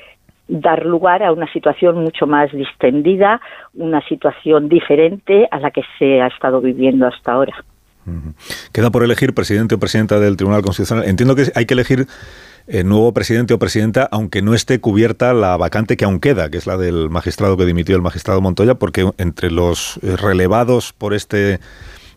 [0.47, 3.41] dar lugar a una situación mucho más distendida,
[3.73, 7.55] una situación diferente a la que se ha estado viviendo hasta ahora.
[8.71, 11.07] Queda por elegir presidente o presidenta del Tribunal Constitucional.
[11.07, 12.07] Entiendo que hay que elegir
[12.67, 16.49] el eh, nuevo presidente o presidenta, aunque no esté cubierta la vacante que aún queda,
[16.49, 20.93] que es la del magistrado que dimitió el magistrado Montoya, porque entre los eh, relevados
[20.93, 21.59] por este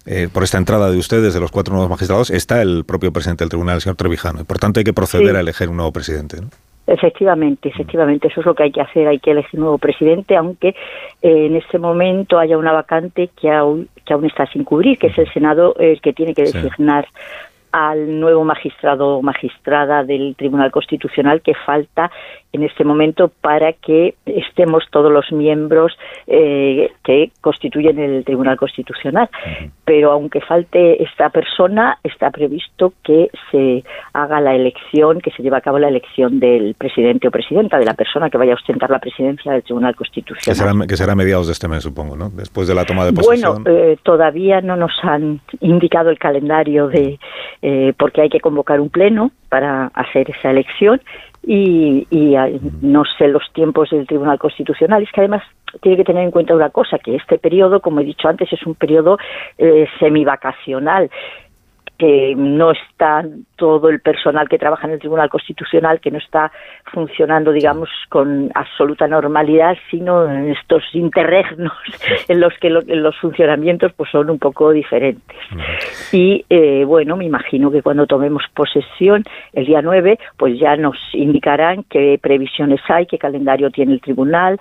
[0.06, 3.44] eh, por esta entrada de ustedes, de los cuatro nuevos magistrados, está el propio presidente
[3.44, 4.40] del tribunal, el señor Trevijano.
[4.40, 6.40] Y por tanto hay que proceder a elegir un nuevo presidente.
[6.40, 6.48] ¿no?
[6.88, 10.36] Efectivamente, efectivamente, eso es lo que hay que hacer, hay que elegir un nuevo presidente,
[10.36, 10.68] aunque
[11.20, 15.08] eh, en este momento haya una vacante que aún, que aún está sin cubrir, que
[15.08, 17.06] es el Senado el que tiene que designar
[17.72, 22.10] al nuevo magistrado o magistrada del Tribunal Constitucional que falta
[22.52, 25.92] en este momento para que estemos todos los miembros
[26.26, 29.28] eh, que constituyen el Tribunal Constitucional.
[29.84, 35.58] Pero aunque falte esta persona, está previsto que se haga la elección, que se lleve
[35.58, 38.90] a cabo la elección del presidente o presidenta, de la persona que vaya a ostentar
[38.90, 40.44] la presidencia del Tribunal Constitucional.
[40.44, 42.30] Que será, que será a mediados de este mes, supongo, ¿no?
[42.30, 43.62] Después de la toma de posesión.
[43.64, 47.18] Bueno, eh, todavía no nos han indicado el calendario de
[47.62, 51.00] eh, porque hay que convocar un pleno para hacer esa elección
[51.46, 52.06] y,
[52.82, 55.02] no sé los tiempos del Tribunal Constitucional.
[55.02, 55.42] Es que además
[55.80, 58.66] tiene que tener en cuenta una cosa, que este periodo, como he dicho antes, es
[58.66, 59.18] un periodo
[59.56, 61.10] eh, semivacacional
[61.98, 63.24] que no está
[63.56, 66.52] todo el personal que trabaja en el Tribunal Constitucional, que no está
[66.92, 71.72] funcionando, digamos, con absoluta normalidad, sino en estos interregnos
[72.28, 75.36] en los que los funcionamientos pues son un poco diferentes.
[76.12, 80.96] Y eh, bueno, me imagino que cuando tomemos posesión el día 9, pues ya nos
[81.12, 84.60] indicarán qué previsiones hay, qué calendario tiene el tribunal,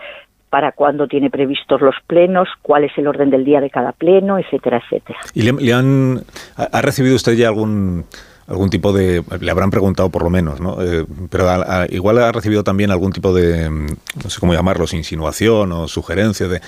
[0.50, 4.40] para cuándo tiene previstos los plenos, cuál es el orden del día de cada pleno,
[4.40, 5.20] etcétera, etcétera.
[5.34, 6.22] ¿Y le, han,
[6.56, 8.06] ha recibido usted ya algún
[8.48, 10.82] algún tipo de le habrán preguntado por lo menos, ¿no?
[10.82, 11.48] Eh, pero
[11.90, 16.62] igual ha recibido también algún tipo de no sé cómo llamarlo, insinuación o sugerencia de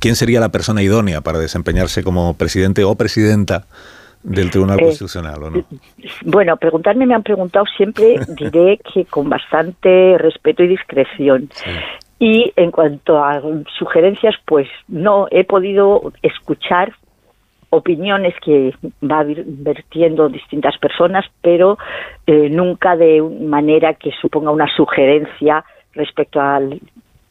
[0.00, 3.66] quién sería la persona idónea para desempeñarse como presidente o presidenta
[4.22, 5.64] del Tribunal eh, Constitucional, ¿o no?
[6.24, 11.50] Bueno, preguntarme me han preguntado siempre, diré que con bastante respeto y discreción.
[12.18, 13.42] Y en cuanto a
[13.78, 16.94] sugerencias, pues no he podido escuchar
[17.70, 21.78] opiniones que va vertiendo distintas personas, pero
[22.26, 26.60] eh, nunca de manera que suponga una sugerencia respecto a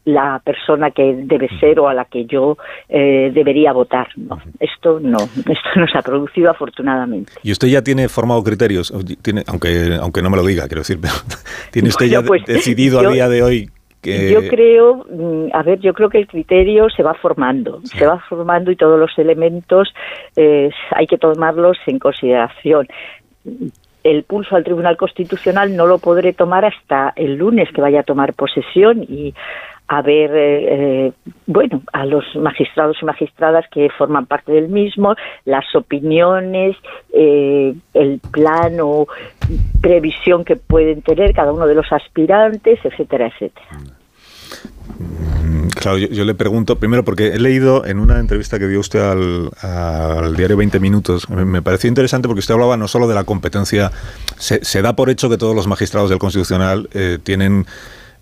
[0.06, 4.08] la persona que debe ser o a la que yo eh, debería votar.
[4.16, 7.34] No, esto no, esto no se ha producido afortunadamente.
[7.42, 8.94] ¿Y usted ya tiene formado criterios?
[9.24, 11.14] Tiene, aunque, aunque no me lo diga, quiero decir, pero
[11.72, 13.70] ¿tiene usted ya pues, decidido a día de hoy
[14.06, 18.20] yo creo, mm, a ver, yo creo que el criterio se va formando, se va
[18.20, 19.94] formando y todos los elementos
[20.36, 22.88] eh, hay que tomarlos en consideración.
[24.04, 28.04] El pulso al Tribunal Constitucional no lo podré tomar hasta el lunes que vaya a
[28.04, 29.34] tomar posesión y
[29.88, 31.12] a ver, eh, eh,
[31.46, 36.76] bueno, a los magistrados y magistradas que forman parte del mismo, las opiniones,
[37.14, 39.08] el plan o
[39.82, 43.68] previsión que pueden tener cada uno de los aspirantes, etcétera, etcétera.
[45.00, 49.00] Mm, claro, yo, le pregunto, primero porque he leído en una entrevista que dio usted
[49.00, 53.92] al, diario 20 Minutos, me, pareció interesante porque usted hablaba no solo de la competencia,
[54.38, 57.66] se, da por hecho que todos los magistrados del Constitucional eh, tienen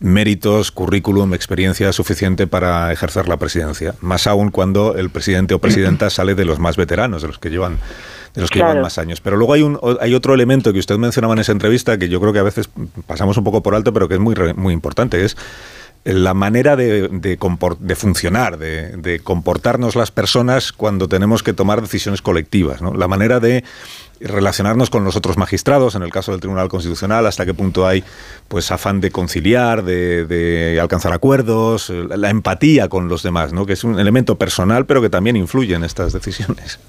[0.04, 6.10] méritos, currículum, experiencia suficiente para ejercer la presidencia, más aún cuando el presidente o presidenta
[6.10, 7.80] sale de los más veteranos, de los que llevan
[8.36, 9.22] de los que llevan más años.
[9.22, 12.20] Pero luego hay un hay otro elemento que usted mencionaba en esa entrevista que yo
[12.20, 12.70] creo que a veces
[13.08, 15.38] pasamos un poco por alto, pero que es muy muy importante, es
[16.04, 22.82] la manera de, de, funcionar, de, comportarnos las personas cuando tenemos que tomar decisiones colectivas,
[22.82, 22.94] ¿no?
[22.94, 23.64] la manera de
[24.24, 28.04] relacionarnos con los otros magistrados, en el caso del Tribunal Constitucional, hasta qué punto hay
[28.48, 33.66] pues afán de conciliar, de, alcanzar acuerdos, la, empatía con los demás, ¿no?
[33.66, 36.80] que es un elemento personal, pero que también influye en estas decisiones.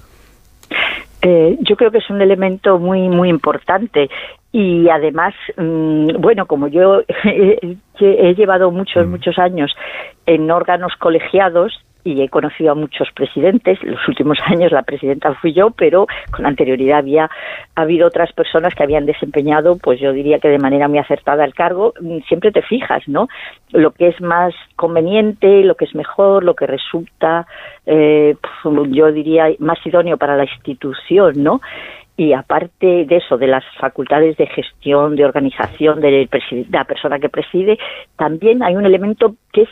[1.23, 4.11] Eh, yo creo que es un elemento muy muy importante
[4.53, 9.11] y además, mm, bueno, como yo he, llevado muchos, mm.
[9.11, 9.75] muchos años
[10.27, 11.73] en órganos colegiados,
[12.05, 13.83] y he conocido a muchos presidentes.
[13.83, 17.31] Los últimos años la presidenta fui yo, pero con anterioridad había
[17.75, 21.55] habido otras personas que habían desempeñado, pues yo diría que de manera muy acertada el
[21.55, 21.95] cargo.
[22.01, 23.29] Mm, siempre te fijas, ¿no?
[23.71, 27.47] Lo que es más conveniente, lo que es mejor, lo que resulta,
[27.87, 28.37] eh,
[28.91, 31.61] yo diría, más idóneo para la institución, ¿no?
[32.17, 36.29] y aparte de eso, de las facultades de gestión, de organización de
[36.71, 37.77] la persona que preside,
[38.17, 39.69] también hay un elemento que es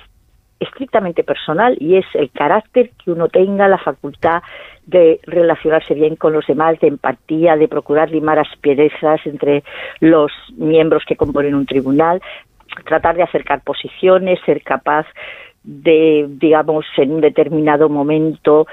[0.62, 4.42] estrictamente personal y es el carácter que uno tenga, la facultad
[4.86, 9.62] de relacionarse bien con los demás, de empatía, de procurar limar asperezas entre
[10.00, 12.20] los miembros que componen un tribunal,
[12.84, 15.06] tratar de acercar posiciones, ser capaz
[15.62, 18.66] de, digamos, en un determinado momento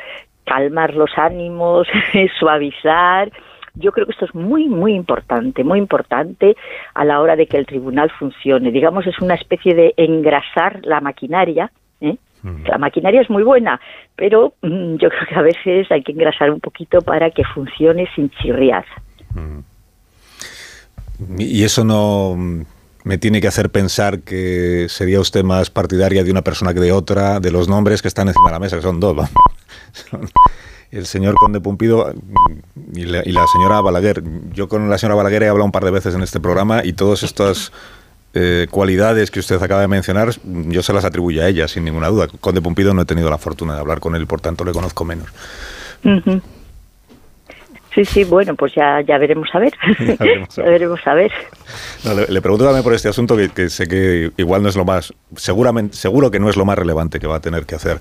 [0.45, 1.88] calmar los ánimos,
[2.39, 3.32] suavizar,
[3.76, 6.56] yo creo que esto es muy, muy importante, muy importante
[6.94, 8.72] a la hora de que el tribunal funcione.
[8.72, 12.18] Digamos, es una especie de engrasar la maquinaria ¿eh?
[12.66, 13.82] La maquinaria es muy buena,
[14.16, 18.08] pero mm, yo creo que a veces hay que engrasar un poquito para que funcione
[18.16, 18.86] sin chirriar.
[21.38, 22.38] Y eso no
[23.04, 26.94] me tiene que hacer pensar que sería usted más partidaria de una persona que de
[26.94, 29.16] otra, de los nombres que están encima de la mesa, que son dos.
[29.16, 29.32] vamos.
[29.92, 30.30] Son
[30.91, 32.13] el señor Conde Pumpido
[32.93, 34.23] y la, y la señora Balaguer.
[34.54, 36.93] Yo con la señora Balaguer he hablado un par de veces en este programa y
[36.93, 37.71] todas estas
[38.34, 42.10] eh, cualidades que usted acaba de mencionar, yo se las atribuyo a ella, sin ninguna
[42.10, 42.28] duda.
[42.39, 45.04] Conde Pumpido no he tenido la fortuna de hablar con él, por tanto le conozco
[45.04, 45.28] menos.
[48.00, 49.74] Sí, sí, bueno, pues ya, ya veremos a ver.
[50.00, 51.32] Ya veremos a ya veremos a ver.
[52.06, 54.78] No, le, le pregunto también por este asunto que, que sé que igual no es
[54.78, 57.76] lo más, seguramente, seguro que no es lo más relevante que va a tener que
[57.76, 58.00] hacer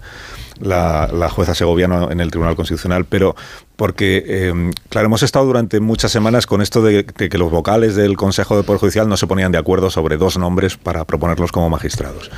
[0.61, 3.35] la, la jueza segoviana en el Tribunal Constitucional, pero
[3.75, 7.97] porque, eh, claro, hemos estado durante muchas semanas con esto de, de que los vocales
[7.97, 11.51] del Consejo de Poder Judicial no se ponían de acuerdo sobre dos nombres para proponerlos
[11.51, 12.31] como magistrados.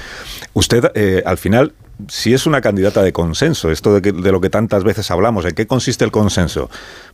[0.54, 1.74] Usted, eh, al final,
[2.08, 5.44] si es una candidata de consenso, esto de, que- de lo que tantas veces hablamos,
[5.44, 6.70] ¿en qué consiste el consenso?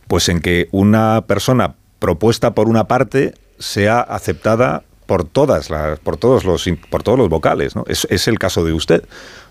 [0.07, 6.17] Pues en que una persona propuesta por una parte sea aceptada por todas las, por
[6.17, 7.85] todos los, por todos los vocales, ¿no?
[7.87, 9.03] Es el caso de usted.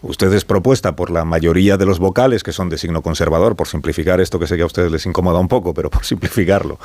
[0.07, 3.69] Usted es propuesta por la mayoría de los vocales que son de signo conservador, por
[3.69, 6.79] simplificar esto que sé que a ustedes les incomoda un poco, pero por simplificarlo.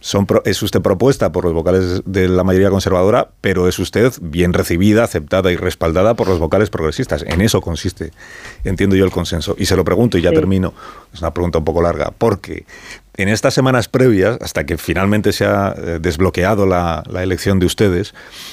[0.00, 4.12] Son pro- es usted propuesta por los vocales de la mayoría conservadora, pero es usted
[4.20, 7.24] bien recibida, aceptada y respaldada por los vocales progresistas.
[7.26, 8.12] En eso consiste,
[8.64, 9.54] entiendo yo, el consenso.
[9.58, 10.36] Y se lo pregunto y ya Sí.
[10.36, 10.74] termino.
[11.12, 12.12] Es una pregunta un poco larga.
[12.16, 12.66] Porque
[13.18, 17.64] en estas semanas previas, hasta que finalmente se ha eh, desbloqueado la, la elección de
[17.66, 18.12] ustedes,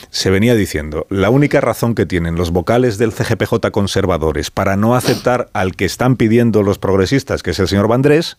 [0.09, 3.71] se venía diciendo, la única razón que tienen los vocales del CGPJ
[4.52, 8.38] para no aceptar al que están pidiendo los progresistas, que es el señor Vandrés,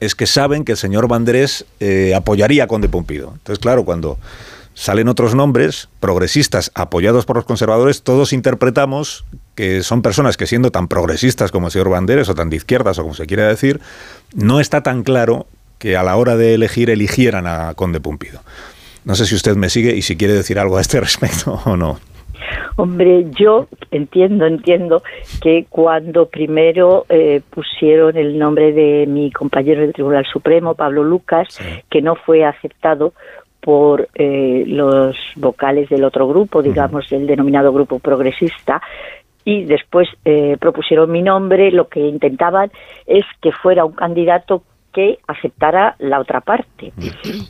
[0.00, 3.32] es que saben que el señor Vandrés eh, apoyaría a Conde Pumpido.
[3.34, 4.18] Entonces, claro, cuando
[4.74, 9.24] salen otros nombres, progresistas apoyados por los conservadores, todos interpretamos
[9.54, 12.98] que son personas que siendo tan progresistas como el señor Banderes o tan de izquierdas
[12.98, 13.80] o como se quiera decir,
[14.34, 15.46] no está tan claro
[15.78, 18.42] que a la hora de elegir eligieran a Conde Pumpido.
[19.04, 21.76] No sé si usted me sigue y si quiere decir algo a este respecto o
[21.76, 22.00] no.
[22.76, 25.02] Hombre, yo entiendo, entiendo
[25.42, 31.58] que cuando primero eh, pusieron el nombre de mi compañero del Tribunal Supremo, Pablo Lucas,
[31.90, 33.12] que no fue aceptado
[33.60, 38.80] por eh, los vocales del otro grupo, digamos, el denominado grupo progresista,
[39.44, 42.70] y después eh, propusieron mi nombre, lo que intentaban
[43.06, 46.92] es que fuera un candidato que aceptara la otra parte.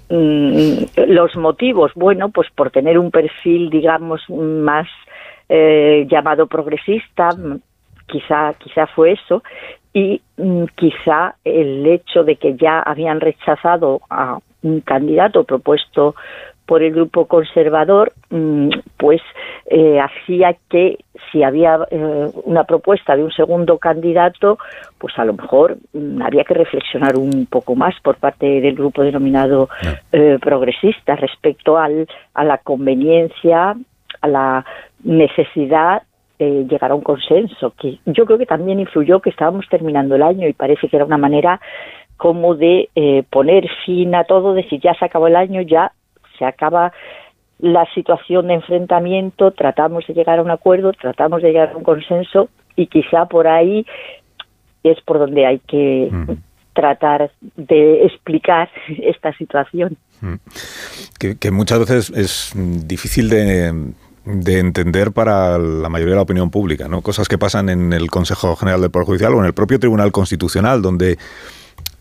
[0.08, 4.86] Mm, los motivos, bueno, pues por tener un perfil, digamos, más
[5.48, 7.60] eh, llamado progresista, mm,
[8.06, 9.42] quizá, quizá fue eso,
[9.92, 16.14] y mm, quizá el hecho de que ya habían rechazado a un candidato propuesto
[16.70, 19.20] por el grupo conservador, mm, pues
[19.66, 21.00] eh, hacía que
[21.32, 24.56] si había eh, una propuesta de un segundo candidato,
[24.96, 29.02] pues a lo mejor mm, había que reflexionar un poco más por parte del grupo
[29.02, 29.68] denominado
[30.12, 33.74] eh, progresista respecto al, a la conveniencia,
[34.20, 34.64] a la
[35.02, 36.02] necesidad
[36.38, 40.22] de llegar a un consenso, que yo creo que también influyó que estábamos terminando el
[40.22, 41.60] año y parece que era una manera
[42.16, 45.90] como de eh, poner fin a todo, decir ya se acabó el año, ya
[46.40, 46.92] se acaba
[47.60, 51.84] la situación de enfrentamiento, tratamos de llegar a un acuerdo, tratamos de llegar a un
[51.84, 53.86] consenso y quizá por ahí
[54.82, 56.10] es por donde hay que
[56.72, 58.70] tratar de explicar
[59.02, 59.96] esta situación.
[61.18, 63.92] que, que muchas veces es mm, difícil de,
[64.24, 67.02] de entender para la mayoría de la opinión pública, ¿no?
[67.02, 70.12] Cosas que pasan en el Consejo General del Poder Judicial o en el propio Tribunal
[70.12, 71.18] Constitucional, donde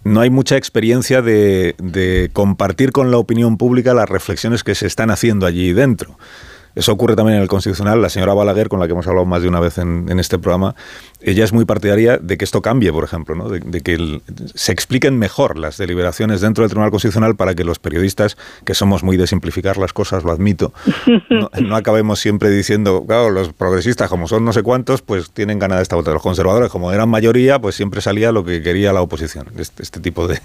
[0.03, 4.87] no hay mucha experiencia de, de compartir con la opinión pública las reflexiones que se
[4.87, 6.17] están haciendo allí dentro.
[6.75, 8.01] Eso ocurre también en el Constitucional.
[8.01, 10.37] La señora Balaguer, con la que hemos hablado más de una vez en, en este
[10.39, 10.75] programa,
[11.21, 13.49] ella es muy partidaria de que esto cambie, por ejemplo, ¿no?
[13.49, 14.21] de, de que el-
[14.55, 19.03] se expliquen mejor las deliberaciones dentro del Tribunal Constitucional para que los periodistas, que somos
[19.03, 20.71] muy de simplificar las cosas, lo admito,
[21.29, 25.59] no, no acabemos siempre diciendo, claro, los progresistas, como son no sé cuántos, pues tienen
[25.59, 26.11] ganada esta vota.
[26.11, 29.47] Los conservadores, como eran mayoría, pues siempre salía lo que quería la oposición.
[29.57, 30.39] Este, este tipo de.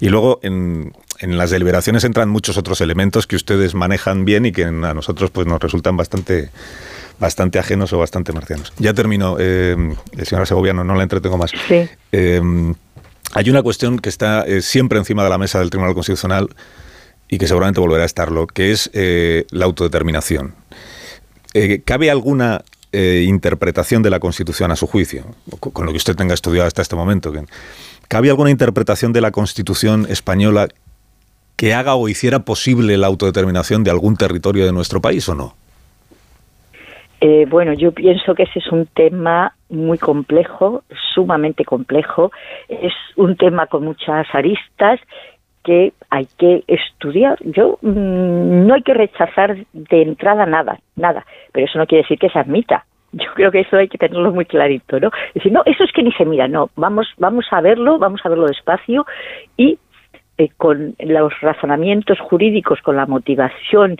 [0.00, 4.52] Y luego en, en las deliberaciones entran muchos otros elementos que ustedes manejan bien y
[4.52, 6.50] que a nosotros pues nos resultan bastante
[7.18, 8.72] bastante ajenos o bastante marcianos.
[8.78, 9.76] Ya termino, eh,
[10.22, 11.50] señora Segoviano, no la entretengo más.
[11.66, 11.88] Sí.
[12.12, 12.40] Eh,
[13.34, 16.48] hay una cuestión que está eh, siempre encima de la mesa del Tribunal Constitucional
[17.28, 20.54] y que seguramente volverá a estarlo, que es eh, la autodeterminación.
[21.84, 22.62] ¿Cabe alguna
[22.92, 25.24] interpretación de la Constitución a su juicio,
[25.58, 27.32] con lo que usted tenga estudiado hasta este momento?
[28.06, 30.68] ¿Cabe alguna interpretación de la Constitución española
[31.58, 35.54] que haga o hiciera posible la autodeterminación de algún territorio de nuestro país o no?
[37.20, 40.84] Eh, bueno, yo pienso que ese es un tema muy complejo,
[41.14, 42.30] sumamente complejo.
[42.68, 45.00] Es un tema con muchas aristas
[45.64, 47.36] que hay que estudiar.
[47.40, 52.20] Yo mm, no hay que rechazar de entrada nada, nada, pero eso no quiere decir
[52.20, 52.84] que se admita.
[53.10, 55.10] Yo creo que eso hay que tenerlo muy clarito, ¿no?
[55.34, 58.28] Decir, no, eso es que ni se mira, no, vamos, vamos a verlo, vamos a
[58.28, 59.06] verlo despacio
[59.56, 59.78] y
[60.38, 63.96] eh, con los razonamientos jurídicos, con la motivación,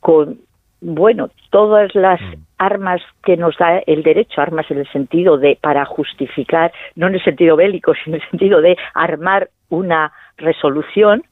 [0.00, 0.38] con
[0.80, 2.34] bueno, todas las mm.
[2.58, 7.14] armas que nos da el derecho, armas en el sentido de para justificar, no en
[7.14, 11.22] el sentido bélico, sino en el sentido de armar una resolución,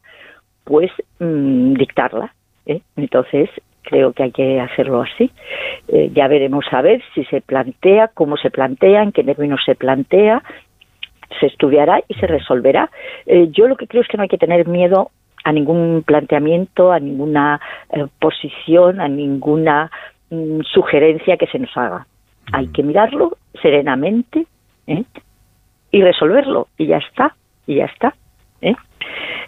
[0.65, 2.35] pues mm, dictarla.
[2.67, 2.81] ¿eh?
[2.97, 3.51] Entonces,
[3.83, 5.31] creo que hay que hacerlo así.
[5.89, 9.75] Eh, ya veremos a ver si se plantea, cómo se plantea, en qué términos se
[9.75, 10.43] plantea,
[11.41, 12.91] se estudiará y se resolverá.
[13.27, 15.11] Eh, yo lo que creo es que no hay que tener miedo
[15.45, 17.61] a ningún planteamiento, a ninguna
[17.91, 19.91] eh, posición, a ninguna
[20.31, 22.07] mm, sugerencia que se nos haga.
[22.53, 24.47] Hay que mirarlo serenamente
[24.87, 25.05] ¿eh?
[25.91, 27.35] y resolverlo y ya está,
[27.67, 28.15] y ya está.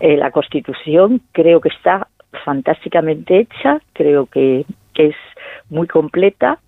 [0.01, 2.09] la Constitución creo que está
[2.45, 4.65] fantásticamente hecha, creo que,
[4.95, 5.15] es
[5.69, 6.59] muy completa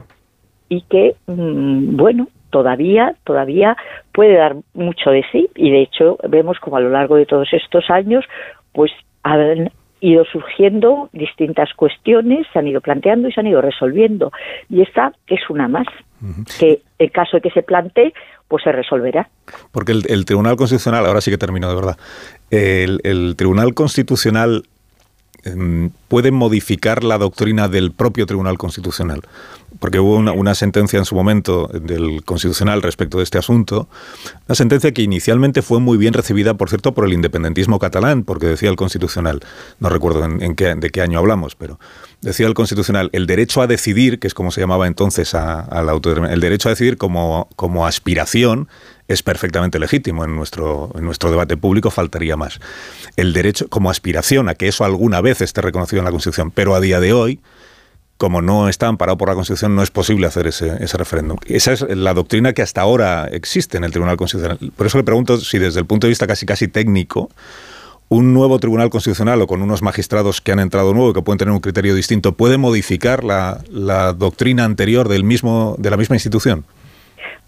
[0.69, 3.77] y que, mm, bueno, todavía, todavía
[4.13, 7.49] puede dar mucho de sí y de hecho vemos como a lo largo de todos
[7.53, 8.25] estos años,
[8.73, 8.91] pues
[9.23, 9.71] han
[10.01, 14.33] ido surgiendo distintas cuestiones, se han ido planteando y se han ido resolviendo.
[14.69, 15.87] Y esta es una más,
[16.59, 18.13] que en caso de que se plantee,
[18.47, 19.29] pues se resolverá.
[19.73, 21.97] Porque el, Tribunal Constitucional, ahora sí que termino de verdad,
[22.51, 24.63] el, el Tribunal Constitucional
[25.45, 29.23] Em, puede modificar la doctrina del propio Tribunal Constitucional.
[29.79, 33.89] Porque hubo una, sentencia en su momento del Constitucional respecto de este asunto,
[34.49, 38.47] una sentencia que inicialmente fue muy bien recibida, por cierto, por el independentismo catalán, porque
[38.47, 39.41] decía el Constitucional,
[39.79, 41.79] no recuerdo en, qué, de qué año hablamos, pero
[42.23, 46.01] decía el Constitucional, el derecho a decidir, que es como se llamaba entonces a, la
[46.31, 47.47] el derecho a decidir como
[47.87, 48.69] aspiración
[49.09, 52.61] es perfectamente legítimo en nuestro, en nuestro debate público, faltaría más.
[53.17, 56.75] El derecho como aspiración a que eso alguna vez esté reconocido en la Constitución, pero
[56.75, 57.41] a día de hoy,
[58.19, 61.39] como no está amparado por la Constitución, no es posible hacer ese, ese referéndum.
[61.47, 64.59] Esa es la doctrina que hasta ahora existe en el Tribunal Constitucional.
[64.77, 67.31] Por eso le pregunto si desde el punto de vista casi casi técnico,
[68.11, 71.53] un nuevo Tribunal Constitucional o con unos magistrados que han entrado nuevo que pueden tener
[71.53, 76.65] un criterio distinto, ¿puede modificar la, la doctrina anterior del mismo, de la misma institución?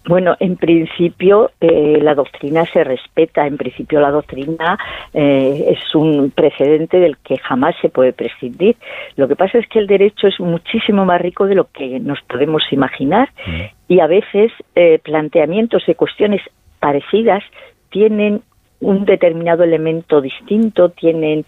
[0.05, 4.79] Bueno, en principio eh, la doctrina se respeta, en principio la doctrina
[5.13, 8.77] eh, es un precedente del que jamás se puede prescindir.
[9.15, 12.19] Lo que pasa es que el derecho es muchísimo más rico de lo que nos
[12.21, 13.61] podemos imaginar mm.
[13.89, 16.41] y a veces eh, planteamientos de cuestiones
[16.79, 17.43] parecidas
[17.91, 18.41] tienen
[18.79, 21.45] un determinado elemento distinto, tienen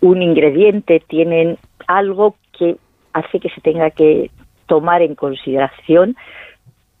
[0.00, 2.76] un ingrediente, tienen algo que
[3.12, 4.32] hace que se tenga que
[4.66, 6.16] tomar en consideración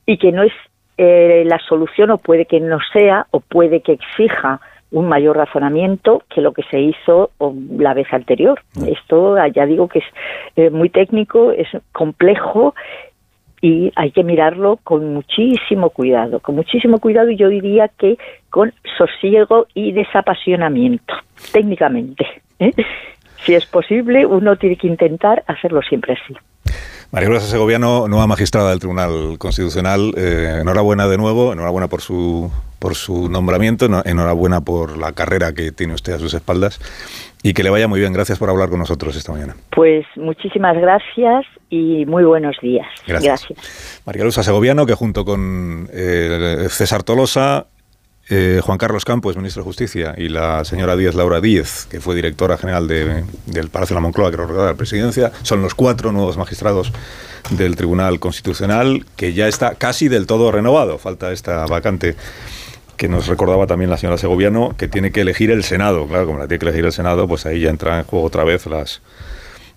[0.06, 0.52] y que no es
[0.96, 6.22] eh, la solución o puede que no sea o puede que exija un mayor razonamiento
[6.32, 7.30] que lo que se hizo
[7.76, 8.60] la vez anterior.
[8.86, 10.04] Esto ya digo que es
[10.56, 12.74] eh, muy técnico, es complejo
[13.60, 18.18] y hay que mirarlo con muchísimo cuidado, con muchísimo cuidado y yo diría que
[18.50, 21.14] con sosiego y desapasionamiento,
[21.52, 22.26] técnicamente.
[22.60, 22.72] ¿eh?
[23.38, 26.36] Si es posible, uno tiene que intentar hacerlo siempre así.
[27.14, 32.50] María Rosa Segoviano, nueva magistrada del Tribunal Constitucional, eh, enhorabuena de nuevo, enhorabuena por su,
[32.80, 36.80] por su nombramiento, enhorabuena por la carrera que tiene usted a sus espaldas
[37.40, 38.12] y que le vaya muy bien.
[38.12, 39.54] Gracias por hablar con nosotros esta mañana.
[39.70, 42.88] Pues muchísimas gracias y muy buenos días.
[43.06, 43.46] Gracias.
[44.04, 47.68] María Luisa Segoviano, que junto con eh, César Tolosa
[48.28, 52.14] eh, Juan Carlos Campos, ministro de Justicia, y la señora Díez Laura Díez, que fue
[52.14, 56.36] directora general del Palacio de la Moncloa, que de la presidencia, son los cuatro nuevos
[56.36, 56.92] magistrados
[57.50, 60.98] del Tribunal Constitucional, que ya está casi del todo renovado.
[60.98, 62.16] Falta esta vacante
[62.96, 66.06] que nos recordaba también la señora Segoviano, que tiene que elegir el Senado.
[66.06, 68.44] Claro, como la tiene que elegir el Senado, pues ahí ya entra en juego otra
[68.44, 69.02] vez las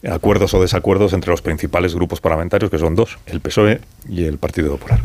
[0.07, 4.37] acuerdos o desacuerdos entre los principales grupos parlamentarios, que son dos, el PSOE y el
[4.37, 4.99] Partido Popular.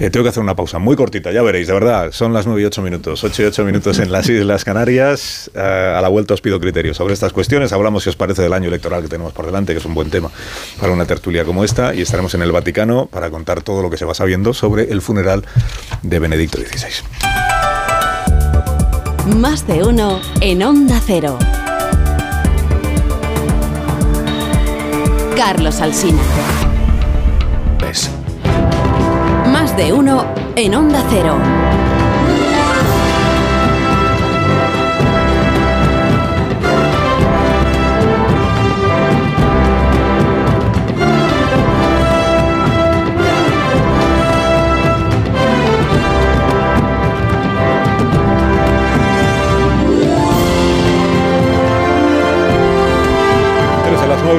[0.00, 2.62] Eh, tengo que hacer una pausa muy cortita, ya veréis, de verdad, son las 9
[2.62, 5.50] y 8 minutos, 8 y 8 minutos en las Islas Canarias.
[5.54, 7.72] Eh, a la vuelta os pido criterios sobre estas cuestiones.
[7.72, 10.10] Hablamos, si os parece, del año electoral que tenemos por delante, que es un buen
[10.10, 10.30] tema
[10.80, 13.96] para una tertulia como esta, y estaremos en el Vaticano para contar todo lo que
[13.96, 15.44] se va sabiendo sobre el funeral
[16.02, 17.04] de Benedicto XVI.
[19.36, 21.38] Más de uno en Onda Cero.
[25.44, 26.22] Carlos Alsina.
[29.52, 30.24] Más de uno
[30.56, 31.36] en Onda Cero.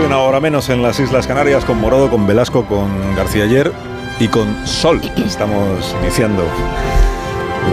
[0.04, 3.72] una hora menos en las Islas Canarias, con Morodo, con Velasco, con García Ayer
[4.20, 5.00] y con Sol.
[5.26, 6.44] Estamos iniciando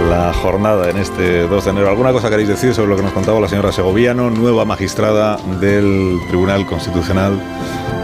[0.09, 1.89] la jornada en este 2 de enero.
[1.89, 6.21] ¿Alguna cosa queréis decir sobre lo que nos contaba la señora Segoviano, nueva magistrada del
[6.29, 7.37] Tribunal Constitucional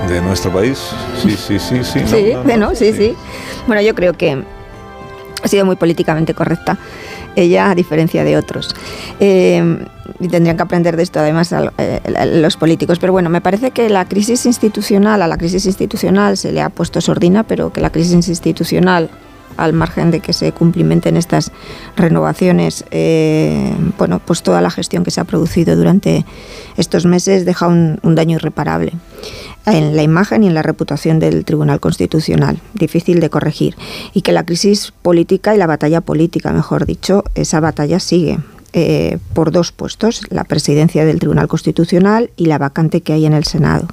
[0.09, 0.91] de nuestro país?
[1.23, 2.01] Sí, sí, sí, sí.
[2.05, 3.15] sí, bueno, sí, sí.
[3.69, 4.43] Bueno, yo creo que
[5.41, 6.79] ha sido muy políticamente correcta
[7.39, 8.75] ella a diferencia de otros.
[9.21, 9.85] Eh,
[10.21, 12.01] y tendrían que aprender de esto además eh,
[12.41, 12.99] los políticos.
[12.99, 16.71] Pero bueno, me parece que la crisis institucional, a la crisis institucional se le ha
[16.71, 19.11] puesto sordina, pero que la crisis institucional
[19.57, 21.51] al margen de que se cumplimenten estas
[21.97, 26.25] renovaciones, eh, bueno, pues toda la gestión que se ha producido durante
[26.77, 28.93] estos meses deja un, un daño irreparable
[29.73, 33.77] en la imagen y en la reputación del Tribunal Constitucional, difícil de corregir,
[34.13, 38.39] y que la crisis política y la batalla política, mejor dicho, esa batalla sigue.
[38.75, 43.33] Eh, por dos puestos, la presidencia del Tribunal Constitucional y la vacante que hay en
[43.33, 43.89] el Senado.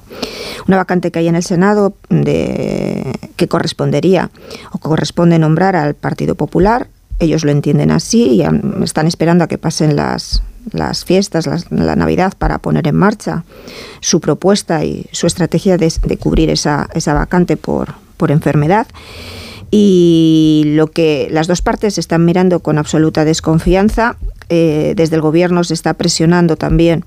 [0.68, 4.30] Una vacante que hay en el Senado de, que correspondería
[4.72, 6.88] o corresponde nombrar al Partido Popular.
[7.18, 8.44] Ellos lo entienden así y
[8.82, 10.42] están esperando a que pasen las,
[10.72, 13.44] las fiestas, la Navidad, para poner en marcha
[14.00, 18.86] su propuesta y su estrategia de, cubrir esa, esa vacante por, por enfermedad
[19.70, 24.16] y lo que las dos partes están mirando con absoluta desconfianza.
[24.48, 27.04] Eh, desde el gobierno se está presionando también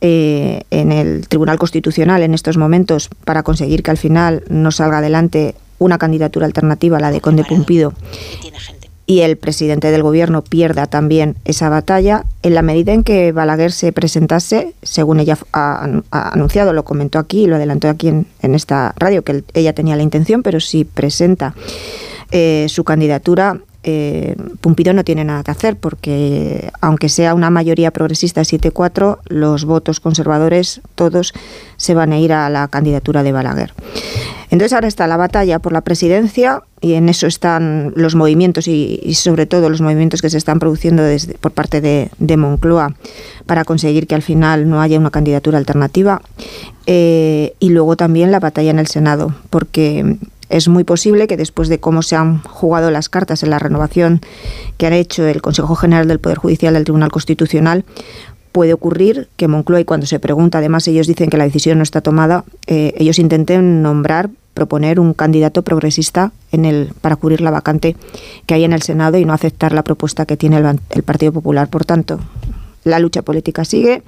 [0.00, 4.98] eh, en el Tribunal Constitucional en estos momentos para conseguir que al final no salga
[4.98, 7.92] adelante una candidatura alternativa a la de Conde Pumpido
[9.10, 13.72] y el presidente del gobierno pierda también esa batalla, en la medida en que Balaguer
[13.72, 19.24] se presentase, según ella ha, anunciado, lo comentó aquí, lo adelantó aquí en, esta radio,
[19.24, 21.56] que ella tenía la intención, pero si presenta
[22.30, 27.90] eh, su candidatura, eh, Pumpido no tiene nada que hacer porque aunque sea una mayoría
[27.90, 31.32] progresista 7-4, los votos conservadores todos
[31.76, 33.72] se van a ir a la candidatura de Balaguer.
[34.50, 39.14] Entonces ahora está la batalla por la presidencia y en eso están los movimientos y,
[39.14, 41.02] sobre todo los movimientos que se están produciendo
[41.40, 42.94] por parte de, Moncloa
[43.46, 46.20] para conseguir que al final no haya una candidatura alternativa.
[46.86, 50.16] Eh, y luego también la batalla en el Senado, porque
[50.50, 54.20] es muy posible que después de cómo se han jugado las cartas en la renovación
[54.76, 57.84] que ha hecho el Consejo General del Poder Judicial del Tribunal Constitucional,
[58.52, 61.84] puede ocurrir que Moncloa, y cuando se pregunta, además ellos dicen que la decisión no
[61.84, 67.52] está tomada, eh, ellos intenten nombrar, proponer un candidato progresista en el, para cubrir la
[67.52, 67.96] vacante
[68.46, 71.32] que hay en el Senado y no aceptar la propuesta que tiene el, el Partido
[71.32, 71.68] Popular.
[71.68, 72.18] Por tanto,
[72.84, 74.02] la lucha política sigue.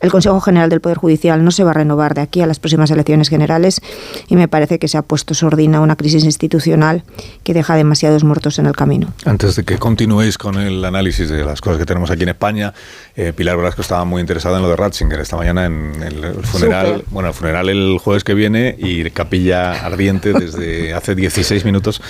[0.00, 2.58] El Consejo General del Poder Judicial no se va a renovar de aquí a las
[2.58, 3.80] próximas elecciones generales
[4.28, 7.04] y me parece que se ha puesto sordina una crisis institucional
[7.44, 9.12] que deja demasiados muertos en el camino.
[9.24, 12.74] Antes de que continuéis con el análisis de las cosas que tenemos aquí en España,
[13.14, 17.04] eh, Pilar Velasco estaba muy interesada en lo de Ratzinger esta mañana en el funeral,
[17.10, 22.02] bueno, el funeral el jueves que viene y capilla ardiente desde hace 16 minutos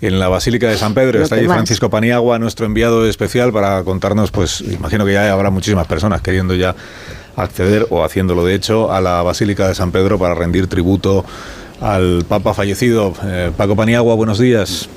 [0.00, 1.22] en la Basílica de San Pedro.
[1.22, 5.86] Está ahí Francisco Paniagua, nuestro enviado especial para contarnos, pues imagino que ya habrá muchísimas
[5.86, 6.76] personas queriendo ya
[7.34, 11.24] acceder o haciéndolo de hecho a la Basílica de San Pedro para rendir tributo
[11.80, 13.14] al Papa fallecido.
[13.24, 14.88] Eh, Paco Paniagua, buenos días.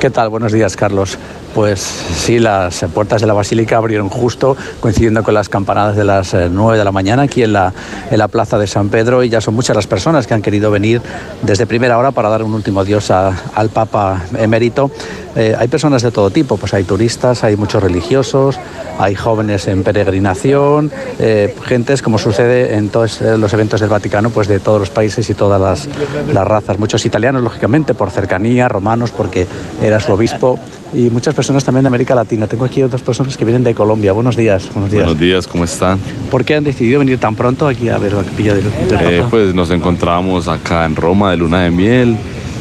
[0.00, 0.28] ¿Qué tal?
[0.28, 1.18] Buenos días, Carlos.
[1.54, 6.32] Pues sí, las puertas de la Basílica abrieron justo coincidiendo con las campanadas de las
[6.32, 7.72] 9 eh, de la mañana aquí en la,
[8.10, 10.70] en la Plaza de San Pedro y ya son muchas las personas que han querido
[10.70, 11.02] venir
[11.42, 14.90] desde primera hora para dar un último adiós al Papa emérito.
[15.36, 18.58] Eh, hay personas de todo tipo, pues hay turistas, hay muchos religiosos,
[18.98, 24.48] hay jóvenes en peregrinación, eh, gentes como sucede en todos los eventos del Vaticano, pues
[24.48, 25.88] de todos los países y todas las,
[26.32, 26.78] las razas.
[26.78, 29.46] Muchos italianos, lógicamente, por cercanía, romanos, porque
[29.80, 30.58] era su obispo
[30.92, 32.46] y muchas personas también de América Latina.
[32.46, 34.12] Tengo aquí otras personas que vienen de Colombia.
[34.12, 34.68] Buenos días.
[34.72, 35.98] Buenos días, buenos días ¿cómo están?
[36.30, 38.66] ¿Por qué han decidido venir tan pronto aquí a ver la capilla del,
[39.00, 42.16] eh, Pues nos encontrábamos acá en Roma de luna de miel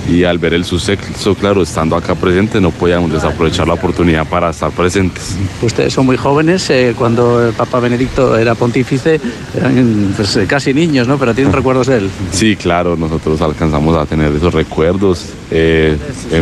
[0.09, 4.49] y al ver el suceso, claro, estando acá presente, no podíamos desaprovechar la oportunidad para
[4.49, 5.37] estar presentes.
[5.61, 9.21] Ustedes son muy jóvenes, eh, cuando el Papa Benedicto era pontífice,
[9.55, 11.17] eran pues, eh, casi niños, ¿no?
[11.17, 12.09] Pero tienen recuerdos de él.
[12.31, 15.27] Sí, claro, nosotros alcanzamos a tener esos recuerdos.
[15.51, 15.95] Eh,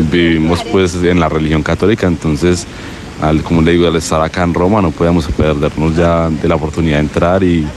[0.10, 2.66] vivimos pues en la religión católica, entonces,
[3.22, 6.56] al, como le digo, al estar acá en Roma no podíamos perdernos ya de la
[6.56, 7.68] oportunidad de entrar y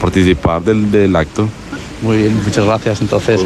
[0.00, 1.48] participar del, del acto.
[2.02, 3.00] Muy bien, muchas gracias.
[3.02, 3.40] Entonces,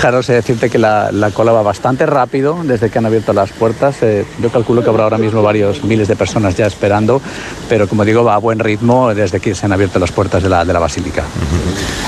[0.00, 4.02] claro, sé decirte que la, cola va bastante rápido desde que han abierto las puertas.
[4.02, 7.20] Eh, yo calculo que habrá ahora mismo varios miles de personas ya esperando,
[7.68, 10.48] pero como digo, va a buen ritmo desde que se han abierto las puertas de
[10.48, 11.24] la, de la basílica.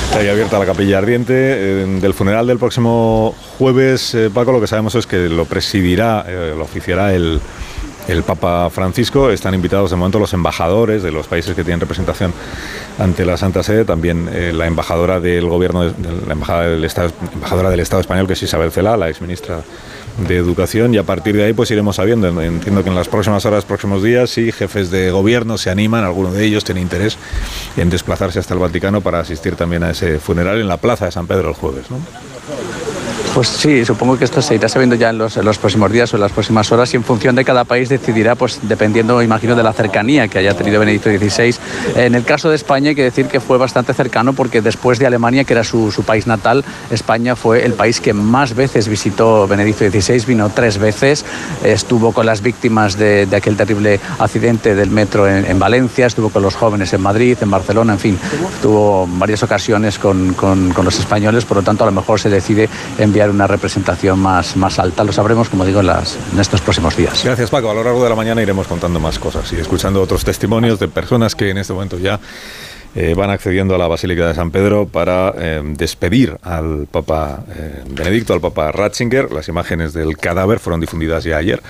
[0.07, 1.35] Está ahí abierta la capilla ardiente.
[1.35, 6.27] Eh, del funeral del próximo jueves, eh, Paco, lo que sabemos es que lo presidirá,
[6.57, 7.41] lo oficiará el
[8.09, 9.31] el Papa Francisco.
[9.31, 12.33] Están invitados de momento los embajadores de los países que tienen representación
[12.99, 15.93] ante la Santa Sede, también eh, la embajadora del gobierno, de,
[16.27, 19.63] la embajada del Estado, embajadora del Estado español, que es Isabel Celá, la exministra
[20.19, 22.29] de Educación, y a partir de ahí pues iremos sabiendo.
[22.41, 26.33] Entiendo que en las próximas horas, próximos días, sí, jefes de gobierno se animan, alguno
[26.33, 27.19] de ellos tiene interés
[27.77, 31.13] en desplazarse hasta el Vaticano para asistir también a ese funeral en la Plaza de
[31.13, 31.87] San Pedro el jueves.
[33.35, 36.21] Pues sí, supongo que esto se irá sabiendo ya en los, próximos días o en
[36.21, 39.73] las próximas horas y en función de cada país decidirá, pues dependiendo, imagino, de la
[39.73, 41.57] cercanía que haya tenido Benedicto XVI.
[41.97, 45.07] En el caso de España hay que decir que fue bastante cercano porque después de
[45.07, 49.85] Alemania, que era su, país natal, España fue el país que más veces visitó Benedicto
[49.91, 51.25] XVI, vino tres veces,
[51.65, 56.55] estuvo con las víctimas de, aquel terrible accidente del metro en, Valencia, estuvo con los
[56.55, 58.19] jóvenes en Madrid, en Barcelona, en fin,
[58.63, 62.69] tuvo varias ocasiones con, con los españoles, por lo tanto a lo mejor se decide
[62.97, 65.05] enviar una representación más, más alta.
[65.05, 67.23] Lo sabremos, como digo, en, estos próximos días.
[67.25, 67.71] Gracias, Paco.
[67.71, 70.89] A lo largo de la mañana iremos contando más cosas y escuchando otros testimonios de
[70.89, 72.21] personas que en este momento ya
[72.95, 77.83] eh, van accediendo a la Basílica de San Pedro para eh, despedir al Papa eh,
[77.89, 79.33] Benedicto, al Papa Ratzinger.
[79.33, 81.61] Las imágenes del cadáver fueron difundidas ya ayer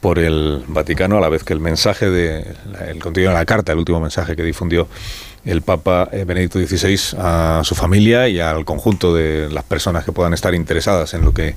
[0.00, 2.54] por el Vaticano, a la vez que el mensaje de
[2.88, 4.88] el contenido de la carta, el último mensaje que difundió
[5.44, 10.12] el Papa eh, Benedicto XVI a su familia y al conjunto de las personas que
[10.12, 11.54] puedan estar interesadas en lo que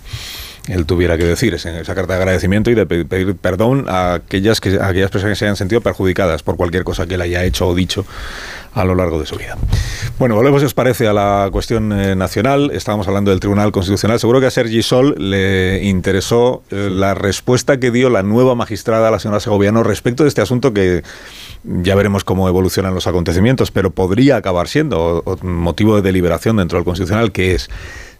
[0.67, 4.77] él tuviera que decir, esa carta de agradecimiento y de pedir perdón a aquellas, que,
[4.79, 7.67] a aquellas personas que se hayan sentido perjudicadas por cualquier cosa que él haya hecho
[7.67, 8.05] o dicho
[8.73, 9.57] a lo largo de su vida.
[10.17, 12.71] Bueno, volvemos, si os parece, a la cuestión eh, nacional.
[12.73, 14.19] Estábamos hablando del Tribunal Constitucional.
[14.19, 19.11] Seguro que a Sergi Sol le interesó eh, la respuesta que dio la nueva magistrada,
[19.11, 21.03] la señora Segoviano, respecto de este asunto que
[21.63, 26.85] ya veremos cómo evolucionan los acontecimientos, pero podría acabar siendo motivo de deliberación dentro del
[26.85, 27.69] Constitucional, que es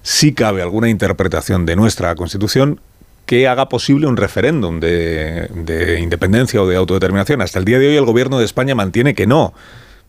[0.02, 2.80] si cabe alguna interpretación de nuestra Constitución
[3.26, 7.42] que haga posible un referéndum de, independencia o de autodeterminación.
[7.42, 9.54] Hasta el día de hoy el gobierno de España mantiene que no.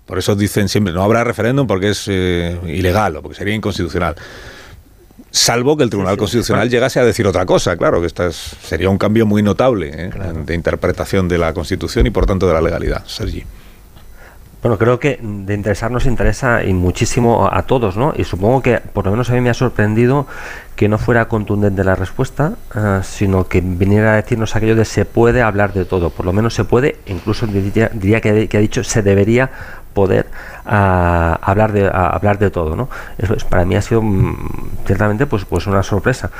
[0.06, 4.16] Por eso dicen siempre, no habrá referéndum porque es eh, ilegal o porque sería inconstitucional.
[5.34, 8.98] Salvo que el Tribunal Constitucional llegase a decir otra cosa, claro, que esto sería un
[8.98, 10.10] cambio muy notable ¿eh?
[10.46, 13.04] de interpretación de la Constitución y por tanto de la legalidad.
[13.04, 13.44] Sergi.
[14.62, 18.14] Bueno, creo que de interesar nos interesa y muchísimo a todos, ¿no?
[18.16, 20.28] Y supongo que por lo menos a mí me ha sorprendido
[20.76, 25.04] que no fuera contundente la respuesta, eh, sino que viniera a decirnos aquello de se
[25.04, 26.10] puede hablar de todo.
[26.10, 29.50] Por lo menos se puede, incluso diría, diría que, que ha dicho se debería
[29.94, 30.26] poder
[30.66, 32.88] a hablar de hablar de todo no
[33.18, 34.34] eso es, para mí ha sido mm,
[34.86, 36.30] ciertamente pues pues una sorpresa.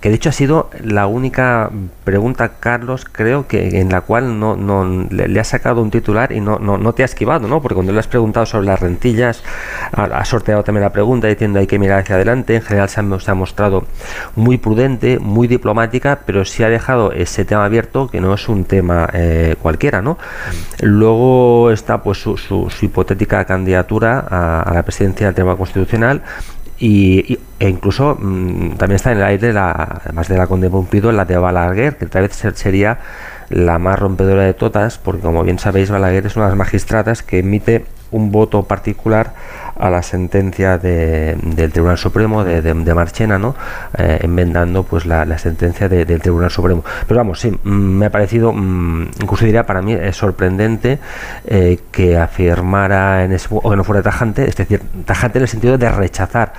[0.00, 1.70] Que de hecho ha sido la única
[2.04, 6.40] pregunta Carlos creo que en la cual no, no le, ha sacado un titular y
[6.40, 9.42] no, no, no te ha esquivado no porque cuando le has preguntado sobre las rentillas
[9.92, 13.34] ha, sorteado también la pregunta diciendo hay que mirar hacia adelante en general se ha,
[13.34, 13.84] mostrado
[14.36, 18.64] muy prudente muy diplomática pero sí ha dejado ese tema abierto que no es un
[18.64, 20.18] tema eh, cualquiera no
[20.80, 22.36] luego está pues su,
[22.70, 26.22] su hipotética candidatura a, la presidencia del Tribunal Constitucional
[26.78, 29.70] y, e incluso mm, también está en el aire, la,
[30.04, 32.98] además de la Conde Pumpido, la de Balaguer, que tal vez sería
[33.50, 37.22] la más rompedora de todas, porque como bien sabéis, Balaguer es una de las magistradas
[37.22, 39.34] que emite un voto particular
[39.78, 43.54] a la sentencia del Tribunal Supremo de, de, Marchena, ¿no?
[43.96, 46.84] Eh, enmendando pues la, sentencia del Tribunal Supremo.
[47.06, 50.98] Pero vamos, sí, mm, me ha parecido, mm, incluso diría para mí es sorprendente
[51.46, 55.48] eh, que afirmara en ese, o que no fuera tajante, es decir, tajante en el
[55.48, 56.52] sentido de rechazar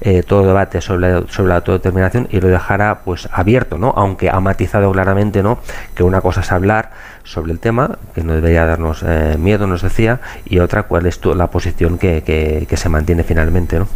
[0.00, 3.92] eh, todo debate sobre, sobre la autodeterminación y lo dejara pues abierto, ¿no?
[3.96, 5.58] Aunque ha matizado claramente, ¿no?
[5.94, 6.90] Que una cosa es hablar
[7.30, 11.20] sobre el tema, que no debería darnos eh, miedo, nos decía, y otra, cuál es
[11.20, 13.78] tu, la posición que, que, se mantiene finalmente.
[13.78, 13.86] ¿no?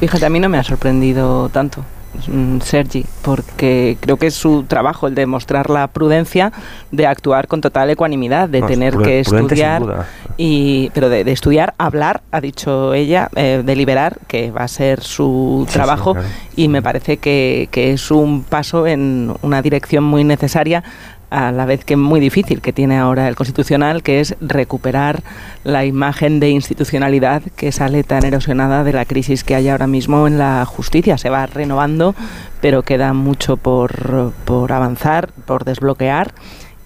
[0.00, 1.84] Fíjate, a mí no me ha sorprendido tanto.
[2.26, 6.52] Mm, Sergi, porque creo que es su trabajo el de mostrar la prudencia
[6.90, 12.40] de actuar con total ecuanimidad, de tener que estudiar y pero de, estudiar, hablar, ha
[12.40, 16.16] dicho ella, eh, deliberar, que va a ser su trabajo
[16.56, 20.82] y me parece que, que es un paso en una dirección muy necesaria
[21.30, 25.22] a la vez que muy difícil que tiene ahora el Constitucional, que es recuperar
[25.64, 30.26] la imagen de institucionalidad que sale tan erosionada de la crisis que hay ahora mismo
[30.26, 31.18] en la justicia.
[31.18, 32.14] Se va renovando,
[32.60, 36.34] pero queda mucho por, por avanzar, por desbloquear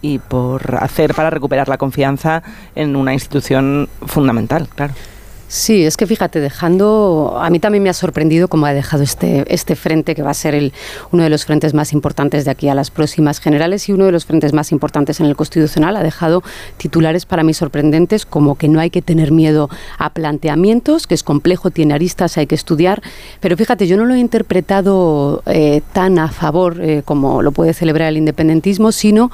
[0.03, 2.43] y por hacer para recuperar la confianza
[2.75, 4.93] en una institución fundamental, claro.
[5.55, 9.45] Sí, es que fíjate, dejando, a mí también me ha sorprendido cómo ha dejado este,
[9.47, 10.73] este frente, que va a ser el,
[11.13, 14.11] uno de los frentes más importantes de aquí a las próximas generales y uno de
[14.11, 15.95] los frentes más importantes en el Constitucional.
[15.95, 16.43] Ha dejado
[16.77, 21.23] titulares para mí sorprendentes, como que no hay que tener miedo a planteamientos, que es
[21.23, 23.01] complejo, tiene aristas, hay que estudiar.
[23.39, 27.75] Pero fíjate, yo no lo he interpretado eh, tan a favor eh, como lo puede
[27.75, 29.31] celebrar el independentismo, sino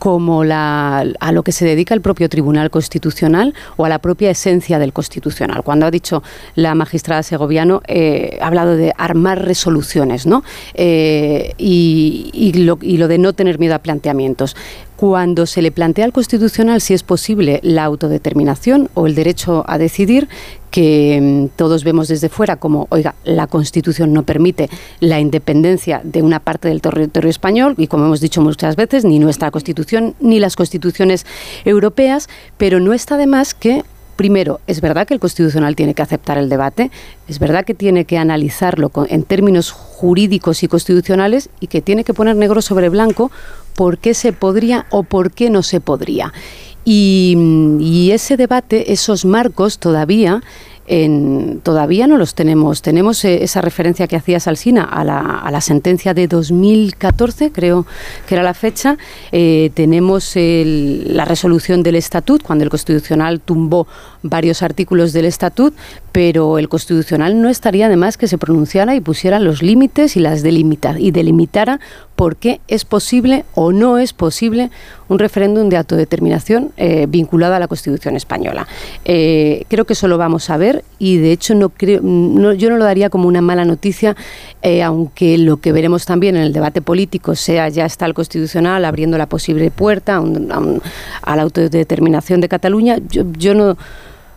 [0.00, 4.30] como la, a lo que se dedica el propio Tribunal Constitucional o a la propia
[4.30, 5.62] esencia del Constitucional.
[5.62, 6.24] Cuando ha dicho
[6.56, 10.42] la magistrada Segoviano, eh, ha hablado de armar resoluciones ¿no?
[10.74, 14.56] Eh, y, lo, y lo de no tener miedo a planteamientos
[14.96, 19.78] cuando se le plantea al Constitucional si es posible la autodeterminación o el derecho a
[19.78, 20.28] decidir,
[20.70, 26.22] que mm, todos vemos desde fuera como, oiga, la Constitución no permite la independencia de
[26.22, 30.38] una parte del territorio español, y como hemos dicho muchas veces, ni nuestra Constitución ni
[30.38, 31.26] las constituciones
[31.64, 33.84] europeas, pero no está de más que
[34.20, 36.90] Primero, es verdad que el Constitucional tiene que aceptar el debate,
[37.26, 42.12] es verdad que tiene que analizarlo en términos jurídicos y constitucionales y que tiene que
[42.12, 43.30] poner negro sobre blanco
[43.74, 46.34] por qué se podría o por qué no se podría.
[46.84, 50.42] Y, ese debate, esos marcos todavía
[51.62, 52.82] todavía no los tenemos.
[52.82, 57.86] Tenemos eh, esa referencia que hacía Salsina a la, a la, sentencia de 2014, creo
[58.26, 58.98] que era la fecha.
[59.30, 63.86] Eh, tenemos la resolución del estatut, cuando el Constitucional tumbó
[64.24, 65.74] varios artículos del estatut,
[66.10, 70.20] pero el Constitucional no estaría de más que se pronunciara y pusiera los límites y
[70.20, 71.78] las delimita, y delimitara
[72.16, 74.70] por qué es posible o no es posible
[75.10, 78.66] un referéndum de autodeterminación eh, vinculado a la Constitución española.
[79.04, 82.76] Eh, creo que eso lo vamos a ver y de hecho no creo, yo no
[82.76, 84.16] lo daría como una mala noticia,
[84.62, 88.84] eh, aunque lo que veremos también en el debate político sea ya está el Constitucional
[88.84, 90.22] abriendo la posible puerta
[91.22, 92.98] a, la autodeterminación de Cataluña.
[93.10, 93.76] Yo, yo no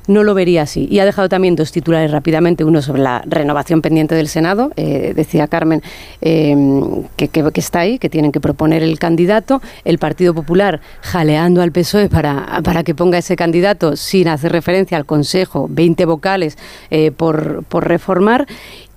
[0.07, 0.87] no lo vería así.
[0.89, 5.13] Y ha dejado también dos titulares rápidamente, uno sobre la renovación pendiente del Senado, eh,
[5.15, 5.81] decía Carmen
[6.21, 6.55] eh,
[7.17, 12.09] que, está ahí, que tienen que proponer el candidato, el Partido Popular jaleando al PSOE
[12.09, 16.57] para, para que ponga ese candidato sin hacer referencia al Consejo, 20 vocales
[16.89, 18.47] eh, por, por reformar,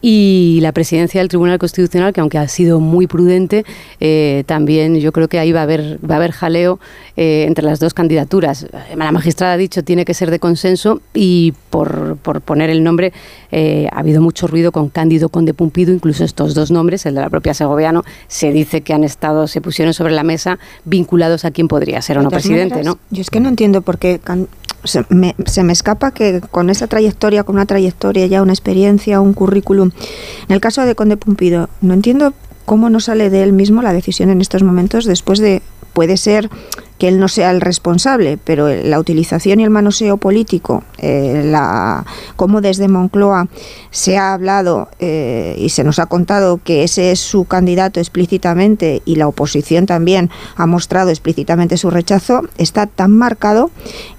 [0.08, 3.64] y la presidencia del Tribunal Constitucional, que aunque ha sido muy prudente,
[3.98, 6.78] eh, también yo creo que ahí va a haber, va a haber jaleo
[7.16, 8.68] eh, entre las dos candidaturas.
[8.94, 13.12] La magistrada ha dicho tiene que ser de consenso y por, por poner el nombre
[13.50, 17.22] eh, ha habido mucho ruido con Cándido Conde Pumpido, incluso estos dos nombres, el de
[17.22, 21.50] la propia Segoviano, se dice que han estado, se pusieron sobre la mesa vinculados a
[21.50, 23.00] quién podría ser o no presidente, ¿no?
[23.10, 24.20] Yo es que no entiendo por qué
[24.86, 25.34] se me,
[25.72, 29.90] escapa que con esa trayectoria, con una trayectoria ya, una experiencia, un currículum.
[30.48, 32.32] En el caso de Conde Pumpido, no entiendo
[32.64, 35.62] cómo no sale de él mismo la decisión en estos momentos después de,
[35.96, 36.50] puede ser
[36.98, 42.04] que él no sea el responsable, pero la utilización y el manoseo político, eh, la,
[42.36, 43.48] cómo desde Moncloa
[43.90, 49.02] se ha hablado eh, y se nos ha contado que ese es su candidato explícitamente
[49.04, 53.70] y la oposición también ha mostrado explícitamente su rechazo, está tan marcado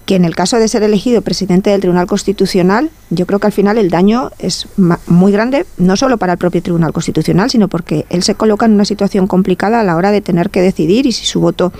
[0.08, 3.52] que en el caso de ser elegido presidente del Tribunal Constitucional, yo creo que al
[3.52, 4.66] final el daño es
[5.06, 8.72] muy grande, no solo para el propio Tribunal Constitucional, sino porque él se coloca en
[8.72, 11.74] una situación complicada a la hora de tener que decidir y si su voto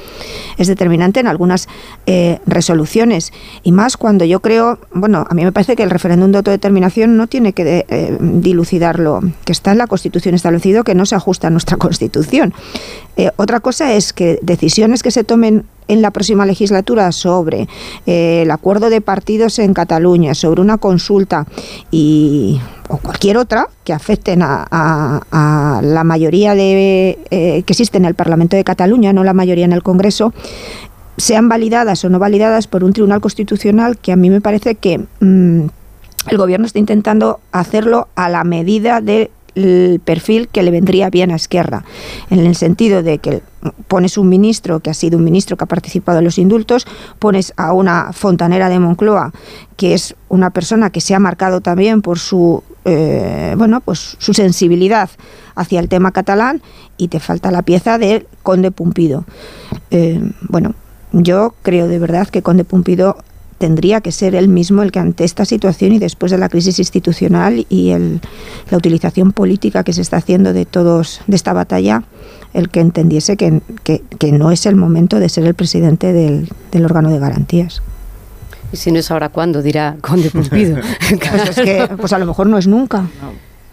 [0.58, 1.70] es determinante en algunas
[2.06, 3.32] eh, resoluciones.
[3.64, 7.16] Y más cuando yo creo, bueno, a mí me parece que el referéndum de autodeterminación
[7.16, 11.48] no tiene que eh, dilucidarlo, que está en la Constitución establecido, que no se ajusta
[11.48, 12.54] a nuestra Constitución.
[13.18, 17.68] Eh, otra cosa es que decisiones que se tomen en la próxima legislatura sobre
[18.06, 21.48] eh, el acuerdo de partidos en Cataluña, sobre una consulta
[21.92, 28.16] y o cualquier otra que afecten a, la mayoría de, eh, que existe en el
[28.16, 30.34] Parlamento de Cataluña, no la mayoría en el Congreso,
[31.18, 35.00] sean validadas o no validadas por un tribunal constitucional que a mí me parece que
[35.20, 35.68] mm,
[36.28, 41.32] el gobierno está intentando hacerlo a la medida de el perfil que le vendría bien
[41.32, 41.84] a Esquerra,
[42.30, 43.42] en el sentido de que
[43.88, 46.86] pones un ministro que ha sido un ministro que ha participado en los indultos,
[47.20, 49.34] pones a una fontanera de Moncloa
[49.76, 54.34] que es una persona que se ha marcado también por su eh, bueno pues su
[54.34, 55.10] sensibilidad
[55.56, 56.62] hacia el tema catalán
[56.98, 59.26] y te falta la pieza del Conde Pumpido.
[59.92, 60.76] Eh, bueno,
[61.12, 63.18] yo creo de verdad que Conde Pumpido
[63.58, 66.80] tendría que ser él mismo el que ante esta situación y después de la crisis
[66.80, 68.22] institucional y el,
[68.70, 72.04] la utilización política que se está haciendo de todos de esta batalla,
[72.54, 76.86] el que entendiese que, que, no es el momento de ser el presidente del, del
[76.86, 77.82] órgano de garantías.
[78.72, 79.62] Y si no es ahora, ¿cuándo?
[79.62, 80.78] Dirá Conde Pumpido.
[81.10, 83.08] pues, que, pues a lo mejor no es nunca.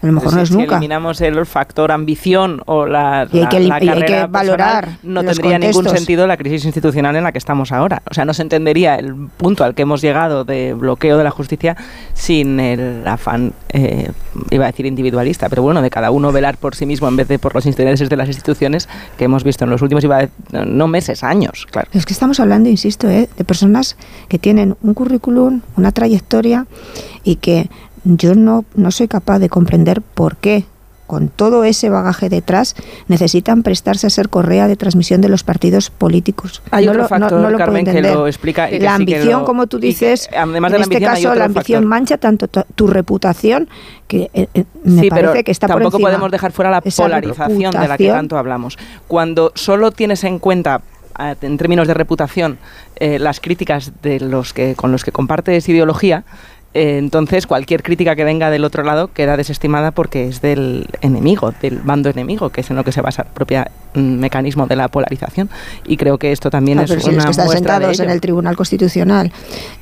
[0.05, 0.75] A lo mejor no es si nunca.
[0.75, 5.57] eliminamos el factor ambición o la, y hay que, la, hay que valorar no tendría
[5.57, 8.01] ningún sentido la crisis institucional en la que estamos ahora.
[8.09, 11.31] O sea, no se entendería el punto al que hemos llegado de bloqueo de la
[11.31, 11.75] justicia
[12.13, 14.11] sin el afán, eh,
[14.51, 17.27] iba a decir individualista, pero bueno, de cada uno velar por sí mismo en vez
[17.27, 18.87] de por los intereses de las instituciones
[19.17, 21.89] que hemos visto en los últimos, iba no meses, años, claro.
[21.93, 23.29] Es que estamos hablando, insisto, ¿eh?
[23.35, 23.97] de personas
[24.27, 26.67] que tienen un currículum, una trayectoria
[27.23, 27.69] y que
[28.05, 30.65] yo no, no soy capaz de comprender por qué
[31.07, 32.75] con todo ese bagaje detrás,
[33.07, 36.61] necesitan prestarse a ser correa de transmisión de los partidos políticos.
[36.71, 38.79] Hay no otro lo, factor, no, no lo puedo Carmen, que lo explica que la
[38.79, 41.83] que ambición, como tú que, dices, además de en la este ambición, caso la ambición
[41.83, 41.89] factor.
[41.89, 43.69] mancha tanto tu, reputación
[44.07, 46.09] que eh, eh, me sí, parece pero que está por tampoco encima.
[46.09, 48.77] podemos dejar fuera la polarización de la que tanto hablamos.
[49.07, 50.81] Cuando solo tienes en cuenta
[51.17, 52.57] eh, en términos de reputación
[52.97, 56.25] eh, las críticas de los que con los que compartes ideología,
[56.75, 61.79] entonces cualquier crítica que venga del otro lado queda desestimada porque es del enemigo, del
[61.79, 63.63] bando enemigo, que es en lo que se basa el propio
[63.93, 65.49] mm, mecanismo de la polarización.
[65.87, 68.09] Y creo que esto también Ah, es pero si una los que están sentados en
[68.09, 69.31] el Tribunal Constitucional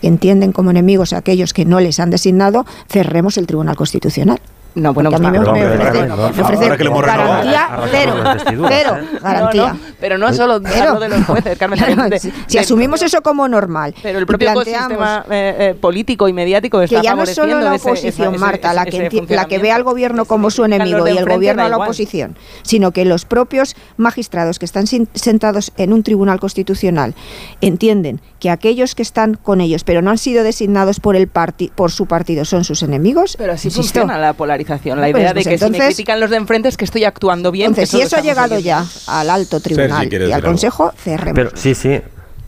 [0.04, 4.40] entienden como enemigos a aquellos que no les han designado, cerremos el Tribunal Constitucional.
[4.76, 5.54] No, bueno, Porque a mí me, claro.
[5.54, 8.16] me ofrece, garantía cero,
[8.68, 9.20] cero, ¿eh?
[9.22, 9.68] garantía.
[9.68, 11.80] No, no, pero no solo de los jueces, Carmen,
[12.48, 16.82] si, asumimos eso como normal, Pero el propio planteamos ecosistema eh, eh, político y mediático
[16.82, 19.10] está que ya no es solo favoreciendo la oposición, Marta, ese- la que, enti- la
[19.10, 19.62] que funcionamiento.
[19.64, 23.26] ve al gobierno como su enemigo y el gobierno a la oposición, sino que los
[23.26, 27.14] propios magistrados que están sin- sentados en un tribunal constitucional
[27.62, 31.72] entienden que aquellos que están con ellos, pero no han sido designados por el parti
[31.74, 33.36] por su partido, son sus enemigos.
[33.38, 33.82] Pero así insisto.
[34.02, 34.63] funciona la polarización,
[34.96, 37.04] la Pues, idea pues de que si me critican los de enfrente es que estoy
[37.04, 37.68] actuando bien.
[37.72, 38.60] Entonces, si eso ha llegado oyendo.
[38.66, 40.44] ya al alto tribunal ¿quieres y al?
[40.44, 41.34] Consejo, cerremos.
[41.36, 42.00] Pero sí, sí.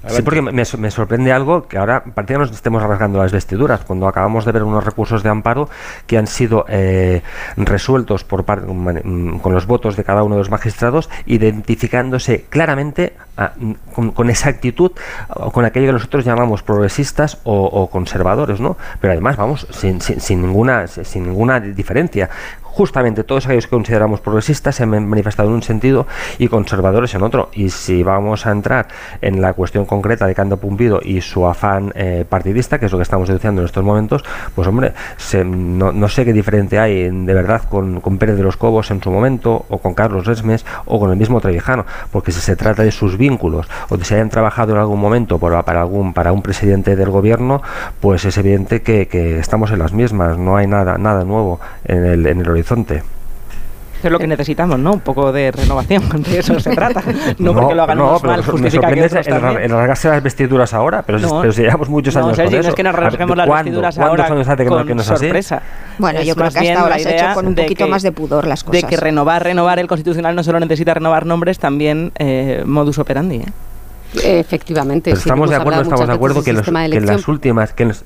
[0.08, 3.82] Sí, porque me, me sorprende algo que ahora que nos estemos rasgando las vestiduras.
[3.86, 5.70] Cuando acabamos de ver unos recursos de amparo
[6.08, 7.22] que han sido eh,
[7.58, 13.14] resueltos por par- mm, con los votos de cada uno de los magistrados, identificándose claramente
[13.38, 14.91] ah, mm, con, con exactitud
[15.51, 18.78] con aquello que nosotros llamamos progresistas o, o conservadores, ¿no?
[18.99, 22.30] Pero además, vamos, sin, sin, sin ninguna sin ninguna diferencia
[22.76, 26.08] justamente todos aquellos que consideramos progresistas se han manifestado en un sentido
[26.40, 27.50] y conservadores en otro.
[27.54, 28.90] Y si vamos a entrar
[29.22, 32.98] en la cuestión concreta de Cando Pumpido y su afán eh, partidista, que es lo
[32.98, 37.10] que estamos denunciando en estos momentos, pues hombre, se- no, no sé qué diferente hay
[37.10, 40.66] de verdad con, con Pérez de los Cobos en su momento, o con Carlos Resmes,
[40.84, 44.16] o con el mismo Trevijano, porque si se trata de sus vínculos, o de si
[44.16, 47.62] hayan trabajado en algún momento por- para, algún, para un presidente del gobierno,
[48.02, 52.04] pues es evidente que, que estamos en las mismas, no hay nada, nada nuevo en
[52.06, 52.64] el, en el horizonte.
[53.97, 54.93] Eso es lo que necesitamos, ¿no?
[54.93, 57.01] Un poco de renovación, de eso se trata.
[57.39, 60.22] No, porque lo hagan no, unos mal, me justifica que otros el, el rasgarse las
[60.22, 61.41] vestiduras ahora, pero, si- No.
[61.41, 62.70] pero si llevamos muchos No, años Sergi, con no eso.
[62.70, 65.26] es que nos rasguemos las vestiduras ¿Cuántos ahora que no, con que no es así?
[65.26, 65.61] sorpresa.
[65.97, 67.63] Bueno, Es yo creo que hasta ahora la se ha idea hecho con un de
[67.63, 68.82] poquito que- más de pudor las cosas.
[68.82, 73.38] De que renovar, renovar el constitucional no solo necesita renovar nombres, también eh, modus operandi.
[73.38, 74.39] ¿eh?
[74.39, 75.11] Efectivamente.
[75.11, 77.74] Pero sí, estamos de acuerdo, estamos de acuerdo que, los, de que en las últimas,
[77.74, 78.03] que en los,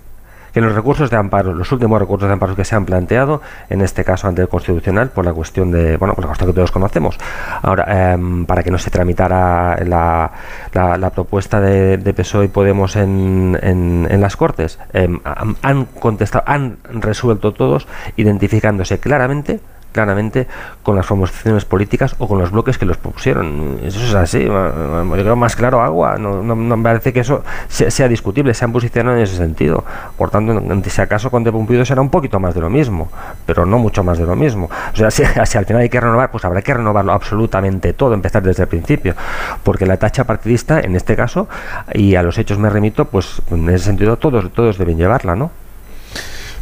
[0.54, 3.82] que los recursos de amparo, los últimos recursos de amparo que se han planteado, en
[3.82, 6.72] este caso ante el Constitucional, por la cuestión de, bueno, por la cuestión que todos
[6.72, 7.18] conocemos.
[7.62, 10.32] Ahora, em, para que no se tramitara la,
[10.74, 16.44] la, la propuesta de, de PSOE y Podemos en, en, las Cortes, han, han contestado,
[16.48, 17.88] han resuelto todos,
[18.18, 19.60] identificándose claramente
[19.92, 20.48] claramente
[20.84, 23.80] con las formaciones políticas o con los bloques que los propusieron.
[23.84, 24.44] Eso es así.
[24.44, 26.18] Yo creo más claro agua.
[26.18, 28.54] No, no, no me parece que eso sea, sea discutible.
[28.54, 29.84] Se han posicionado en ese sentido.
[30.18, 33.10] Por tanto, si acaso con De Pumpido será un poquito más de lo mismo,
[33.46, 34.70] pero no mucho más de lo mismo.
[34.94, 38.14] O sea, si, si al final hay que renovar, pues habrá que renovarlo absolutamente todo,
[38.14, 39.16] empezar desde el principio.
[39.64, 41.48] Porque la tacha partidista, en este caso,
[41.94, 45.52] y a los hechos me remito, pues en ese sentido todos, todos deben llevarla, ¿no?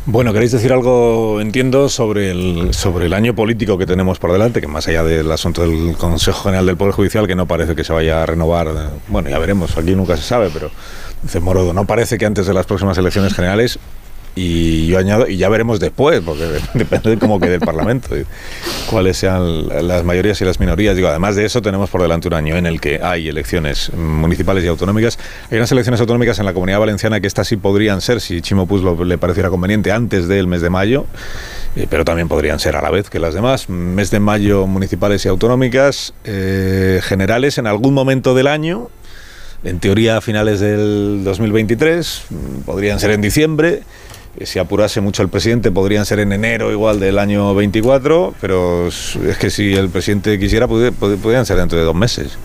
[0.10, 4.62] Bueno, queréis decir algo, entiendo, sobre el, sobre el año político que tenemos por delante,
[4.62, 7.84] que más allá del asunto del Consejo General del Poder Judicial, que no parece que
[7.84, 10.72] se vaya a renovar, bueno, ya veremos, aquí nunca se sabe, pero
[11.24, 13.80] dice Morodo, no parece que antes de las próximas elecciones generales,
[14.38, 18.10] y yo añado, y ya veremos después, porque depende de cómo quede el Parlamento,
[18.88, 20.96] cuáles sean las mayorías y las minorías.
[20.96, 24.64] Digo, además de eso, tenemos por delante un año en el que hay elecciones municipales
[24.64, 25.18] y autonómicas.
[25.50, 28.68] Hay unas elecciones autonómicas en la Comunidad Valenciana que estas sí podrían ser, si Chimo
[29.04, 31.06] le pareciera conveniente, antes del mes de mayo,
[31.76, 33.70] eh, pero también podrían ser a la vez que las demás.
[33.70, 38.90] Mes de mayo municipales y autonómicas, eh, generales en algún momento del año,
[39.64, 42.36] en teoría a finales del 2023, mm,
[42.66, 43.82] podrían ser en diciembre.
[44.38, 48.88] Eh, Si apurase mucho el presidente, podrían ser en enero igual del año 24, pero
[48.88, 52.38] es que si el presidente quisiera, podrían ser dentro de dos meses,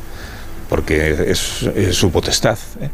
[0.68, 2.58] porque es, su potestad.
[2.80, 2.88] ¿eh?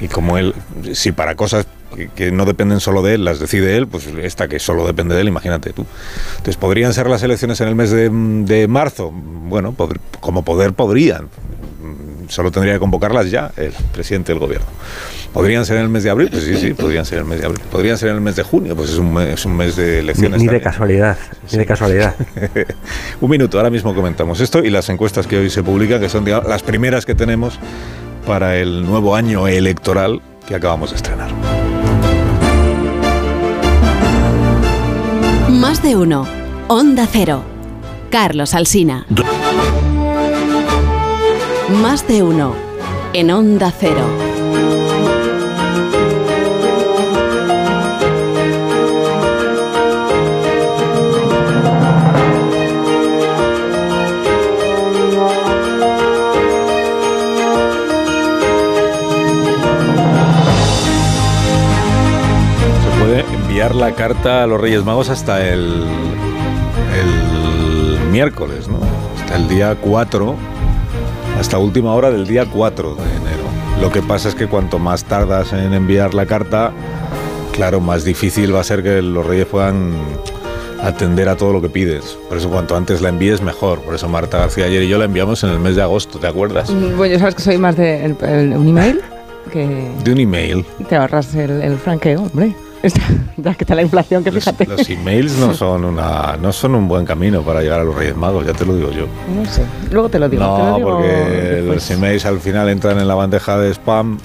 [0.00, 0.54] Y como él,
[0.92, 1.66] si para cosas
[2.14, 5.20] que, no dependen solo de él, las decide él, pues esta que solo depende de
[5.20, 5.86] él, imagínate tú.
[6.32, 9.10] Entonces, ¿podrían ser las elecciones en el mes de, de marzo?
[9.12, 9.74] Bueno,
[10.20, 11.28] como poder podrían.
[12.28, 14.66] Solo tendría que convocarlas ya el presidente del gobierno.
[15.32, 16.28] ¿Podrían ser en el mes de abril?
[16.30, 17.62] Pues sí, sí, podrían ser en el mes de abril.
[17.70, 18.76] ¿Podrían ser en el mes de junio?
[18.76, 20.40] Pues es un mes, es un mes de elecciones.
[20.40, 21.18] ni de casualidad,
[21.50, 22.14] ni de casualidad.
[23.20, 26.24] un minuto, ahora mismo comentamos esto y las encuestas que hoy se publican, que son
[26.24, 27.58] digamos, las primeras que tenemos
[28.26, 31.30] para el nuevo año electoral que acabamos de estrenar.
[35.50, 36.26] Más de uno.
[36.68, 37.42] Onda Cero.
[38.10, 39.06] Carlos Alsina.
[41.70, 42.54] Más de uno
[43.14, 44.06] en Onda Cero.
[63.00, 65.84] Puede enviar la carta a los Reyes Magos hasta el,
[66.92, 68.78] el miércoles, ¿no?
[69.18, 70.53] Hasta el día 4,
[71.38, 73.44] hasta última hora del día 4 de enero.
[73.80, 76.72] Lo que pasa es que cuanto más tardas en enviar la carta,
[77.52, 79.92] claro, más difícil va a ser que los Reyes puedan
[80.82, 82.16] atender a todo lo que pides.
[82.28, 83.80] Por eso cuanto antes la envíes, mejor.
[83.80, 86.26] Por eso Marta García ayer y yo la enviamos en el mes de agosto, ¿te
[86.26, 86.70] acuerdas?
[86.70, 89.00] Mm, Bueno, ya sabes que soy más de el- el- un email
[89.52, 90.64] que De un email.
[90.88, 92.54] te ahorras el, el franqueo, hombre.
[92.84, 93.02] Está-
[93.36, 94.66] Ya que está la inflación, que fíjate.
[94.66, 98.16] Los emails no son una no son un buen camino para llegar a los Reyes
[98.16, 99.06] Magos, ya te lo digo yo.
[99.34, 99.62] No sé.
[99.90, 100.42] Luego te lo digo.
[100.42, 101.74] te lo No, digo porque después.
[101.74, 104.18] los emails al final entran en la bandeja de spam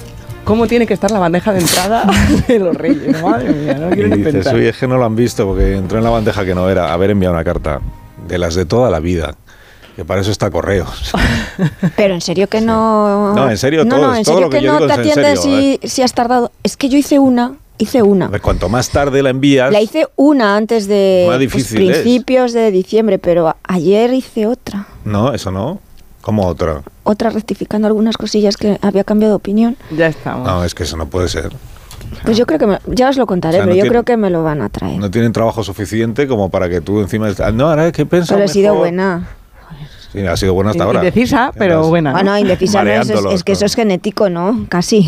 [0.44, 2.06] ¿Cómo tiene que estar la bandeja de entrada
[2.48, 3.22] de los reyes?
[3.22, 4.56] Madre mía, no y quiero ni dices, pensar.
[4.56, 6.92] oye, es que no lo han visto porque entró en la bandeja que no era.
[6.92, 7.80] Haber enviado una carta
[8.28, 9.36] de las de toda la vida.
[9.96, 11.12] Que para eso está correos.
[11.98, 13.34] Pero en serio que no.
[13.36, 14.88] No, en serio, no, todo- no, en todo serio lo que que, yo no digo
[14.88, 16.52] te es en atienden serio, si, si has tardado.
[16.64, 18.26] Es que yo hice una, hice una.
[18.26, 21.90] A ver, cuanto más tarde la envías, La hice una antes de Más pues, difícil
[21.90, 21.98] es.
[22.00, 24.86] principios de diciembre, pero ayer hice otra.
[25.06, 25.80] no, eso no.
[26.22, 26.84] Como otra.
[27.04, 29.78] Otra rectificando algunas cosillas que había cambiado de opinión.
[29.90, 30.46] Ya estamos.
[30.46, 31.50] No, es que eso no puede ser.
[32.26, 33.90] Pues yo creo que me- ya os lo contaré, O sea, no pero yo tiene-
[33.90, 35.00] creo que me lo van a traer.
[35.00, 37.30] No tienen trabajo suficiente como para que tú encima...
[37.30, 38.80] est- No, ahora que pensado pero he sido mejor.
[38.80, 39.30] buena.
[40.12, 41.00] Sí, ha sido buena hasta ahora.
[41.00, 42.10] Indecisa, pero buena.
[42.10, 42.16] ¿no?
[42.16, 44.66] Bueno, indecisa no es, es, que eso es genético, ¿no?
[44.68, 45.08] Casi.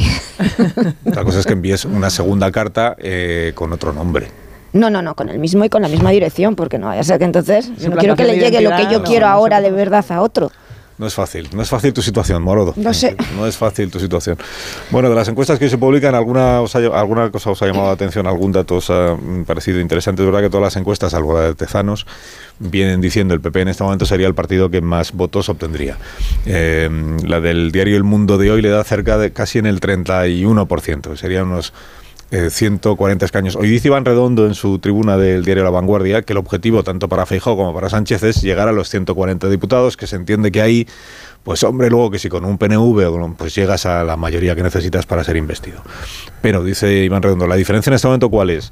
[1.06, 4.28] Otra cosa es que envíes una segunda carta eh, con otro nombre.
[4.74, 7.04] No, no, no, con el mismo y con la misma dirección, porque no vaya a
[7.04, 9.60] ser que entonces no quiero que le llegue lo que yo no, quiero no ahora
[9.60, 10.52] de verdad a otro.
[11.02, 12.76] No es fácil, no es fácil tu situación, Morodo.
[12.76, 13.16] No sé.
[13.36, 14.38] No es fácil tu situación.
[14.92, 17.66] Bueno, de las encuestas que hoy se publican, ¿alguna, os ha alguna cosa os ha
[17.66, 18.28] llamado la atención?
[18.28, 20.22] ¿Algún dato os ha mm, parecido interesante?
[20.22, 22.06] Es verdad que todas las encuestas, salvo la de Tezanos,
[22.60, 25.98] vienen diciendo el PP en este momento sería el partido que más votos obtendría.
[26.46, 26.88] Eh,
[27.26, 31.16] la del diario El Mundo de hoy le da cerca de casi en el 31%,
[31.16, 31.74] serían unos
[32.32, 33.58] eh, 140 escaños.
[33.58, 37.10] Hoy dice Iván Redondo en su tribuna del diario La Vanguardia que el objetivo tanto
[37.10, 40.62] para Feijóo como para Sánchez es llegar a los 140 diputados, que se entiende que
[40.62, 40.88] ahí,
[41.44, 44.64] pues hombre, luego que si con un PNV o pues llegas a la mayoría que
[44.64, 45.82] necesitas para ser investido.
[46.42, 48.72] Pero dice Iván Redondo, la diferencia en este momento cuál es?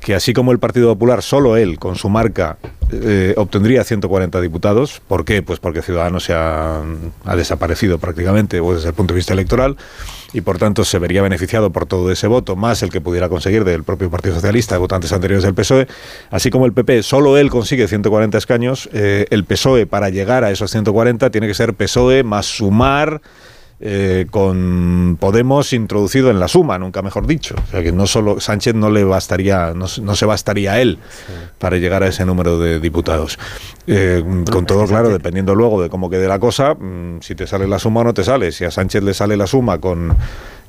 [0.00, 2.58] Que así como el Partido Popular, solo él, con su marca,
[2.90, 5.00] eh, obtendría 140 diputados.
[5.06, 5.42] ¿Por qué?
[5.42, 6.82] Pues porque Ciudadanos se ha,
[7.36, 9.76] desaparecido prácticamente pues, desde el punto de vista electoral
[10.32, 13.64] y por tanto se vería beneficiado por todo ese voto, más el que pudiera conseguir
[13.64, 15.86] del propio Partido Socialista, votantes anteriores del PSOE,
[16.30, 20.50] así como el PP, solo él consigue 140 escaños, eh, el PSOE para llegar a
[20.50, 23.20] esos 140 tiene que ser PSOE más sumar
[23.80, 27.54] eh, con Podemos introducido en la suma, nunca mejor dicho.
[27.68, 30.98] O sea que no solo Sánchez no le bastaría, no, no se bastaría a él
[31.58, 33.38] para llegar a ese número de diputados.
[33.86, 37.68] Eh, con todo claro, dependiendo luego de cómo quede la cosa, mm, si te sale
[37.68, 38.50] la suma o no te sale.
[38.50, 40.16] Si a Sánchez le sale la suma con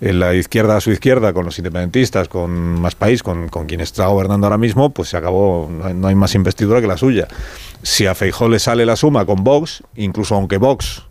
[0.02, 4.08] la izquierda a su izquierda, con los independentistas, con Más País, con, con quien está
[4.08, 7.28] gobernando ahora mismo, pues se acabó, no hay, no hay más investidura que la suya.
[7.82, 11.09] Si a Feijó le sale la suma con Vox, incluso aunque Vox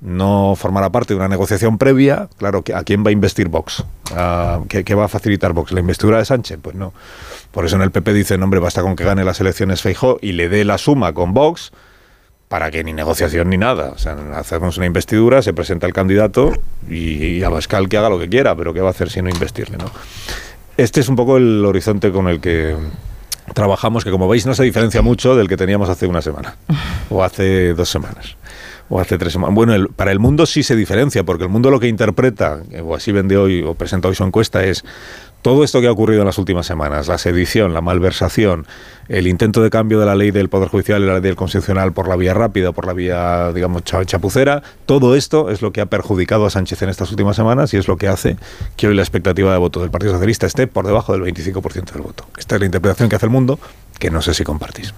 [0.00, 3.84] no formará parte de una negociación previa, claro, ¿a quién va a investir Vox?
[4.14, 5.72] ¿A ¿Qué, va a facilitar Vox?
[5.72, 6.58] ¿La investidura de Sánchez?
[6.62, 6.92] Pues no.
[7.50, 10.32] Por eso en el PP dicen, hombre, basta con que gane las elecciones Feijó y
[10.32, 11.72] le dé la suma con Vox
[12.48, 13.90] para que ni negociación ni nada.
[13.90, 16.52] O sea, hacemos una investidura, se presenta el candidato
[16.88, 19.28] y, y Abascal que haga lo que quiera, pero ¿qué va a hacer si no
[19.28, 19.78] investirle?
[20.76, 22.76] Este es un poco el horizonte con el que
[23.52, 26.56] trabajamos, que como veis no se diferencia mucho del que teníamos hace una semana
[27.10, 28.36] o hace dos semanas.
[28.90, 29.54] O hace tres semanas.
[29.54, 32.80] Bueno, el- para el mundo sí se diferencia, porque el mundo lo que interpreta, eh,
[32.80, 34.82] o así vende hoy, o presenta hoy su encuesta, es
[35.42, 38.66] todo esto que ha ocurrido en las últimas semanas, la sedición, la malversación,
[39.08, 41.92] el intento de cambio de la ley del Poder Judicial y la ley del Constitucional
[41.92, 45.80] por la vía rápida, por la vía, digamos, cha- chapucera, todo esto es lo que
[45.82, 48.36] ha perjudicado a Sánchez en estas últimas semanas y es lo que hace
[48.76, 52.02] que hoy la expectativa de voto del Partido Socialista esté por debajo del 25% del
[52.02, 52.24] voto.
[52.38, 53.60] Esta es la interpretación que hace el mundo,
[53.98, 54.92] que no sé si compartís.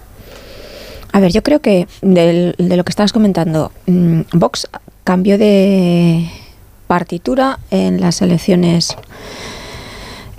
[1.11, 4.67] A ver, yo creo que de lo que estabas comentando, mm, Vox
[5.03, 6.29] cambió de
[6.87, 8.95] partitura en las elecciones,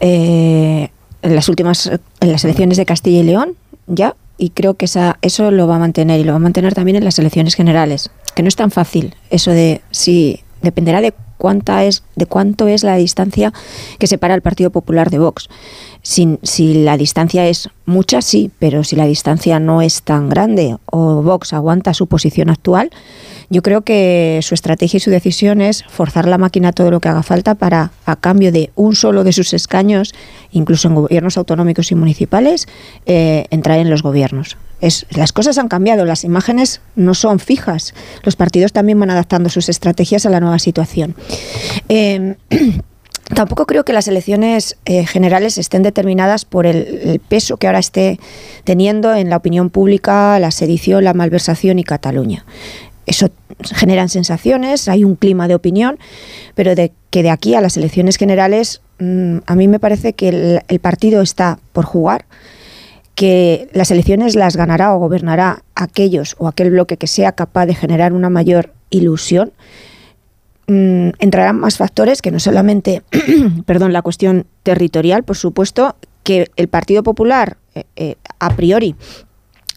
[0.01, 0.89] eh,
[1.23, 3.57] en las últimas, en las elecciones de Castilla y León,
[3.87, 6.75] ya, y creo que esa, eso lo va a mantener y lo va a mantener
[6.75, 11.13] también en las elecciones generales, que no es tan fácil eso de si dependerá de
[11.37, 13.53] cuánta es, de cuánto es la distancia
[13.99, 15.49] que separa el Partido Popular de Vox.
[16.03, 20.77] Si, si, la distancia es mucha, sí, pero si la distancia no es tan grande
[20.87, 22.91] o Vox aguanta su posición actual,
[23.51, 27.09] yo creo que su estrategia y su decisión es forzar la máquina todo lo que
[27.09, 30.15] haga falta para, a cambio de un solo de sus escaños,
[30.53, 32.67] incluso en gobiernos autonómicos y municipales,
[33.05, 34.57] eh, entrar en los gobiernos.
[35.11, 37.95] Las cosas han cambiado, las imágenes no son fijas.
[38.25, 41.15] Los partidos también van adaptando sus estrategias a la nueva situación.
[41.89, 42.35] Eh,
[43.35, 48.19] Tampoco creo que las elecciones eh, generales estén determinadas por el, peso que ahora esté
[48.65, 52.45] teniendo en la opinión pública la sedición, la malversación y Cataluña
[53.07, 53.31] eso
[53.75, 55.99] generan sensaciones, hay un clima de opinión,
[56.55, 60.63] pero de que de aquí a las elecciones generales mmm, a mí me parece que
[60.69, 62.25] el, partido está por jugar,
[63.15, 67.75] que las elecciones las ganará o gobernará aquellos o aquel bloque que sea capaz de
[67.75, 69.53] generar una mayor ilusión.
[70.69, 73.03] Mmm, entrarán más factores que no solamente,
[73.67, 78.95] perdón, la cuestión territorial, por supuesto, que el Partido Popular eh, eh, a priori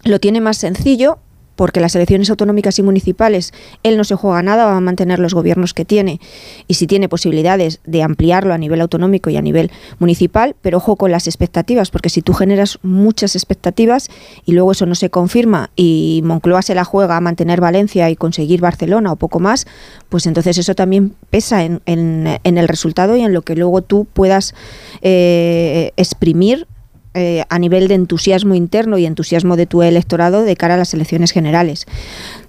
[0.04, 1.20] lo tiene más sencillo
[1.56, 3.53] porque las elecciones autonómicas y municipales
[3.84, 6.20] él no se juega nada, va a mantener los gobiernos que tiene.
[6.68, 10.95] Y si tiene posibilidades de ampliarlo a nivel autonómico y a nivel municipal, pero ojo
[10.95, 14.10] con las expectativas, porque si tú generas muchas expectativas
[14.45, 18.16] y luego eso no se confirma y Moncloa se la juega a mantener Valencia y
[18.16, 19.68] conseguir Barcelona o poco más,
[20.10, 23.82] pues entonces eso también pesa en, en, en el resultado y en lo que luego
[23.82, 24.53] tú puedas
[25.01, 26.68] eh, exprimir
[27.16, 30.93] eh, a nivel de entusiasmo interno y entusiasmo de tu electorado de cara a las
[30.93, 31.86] elecciones generales.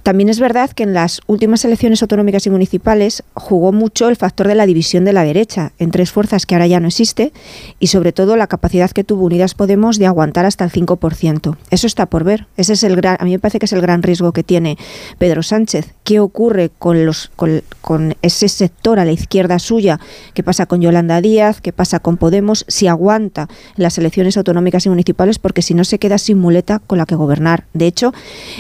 [0.07, 4.47] También es verdad que en las últimas elecciones autonómicas y municipales jugó mucho el factor
[4.47, 7.33] de la división de la derecha en tres fuerzas que ahora ya no existe
[7.81, 11.57] y sobre todo la capacidad que tuvo Unidas Podemos de aguantar hasta el 5%.
[11.71, 12.47] Eso está por ver.
[12.57, 14.79] Ese es el gran, a mí me parece que es el gran riesgo que tiene
[15.19, 15.93] Pedro Sánchez.
[16.05, 19.99] ¿Qué ocurre con, los, con, ese sector a la izquierda suya?
[20.35, 21.61] ¿Qué pasa con Yolanda Díaz?
[21.61, 22.65] ¿Qué pasa con Podemos?
[22.69, 26.99] Si aguanta las elecciones autonómicas y municipales porque si no se queda sin muleta con
[26.99, 27.65] la que gobernar.
[27.75, 28.15] De hecho,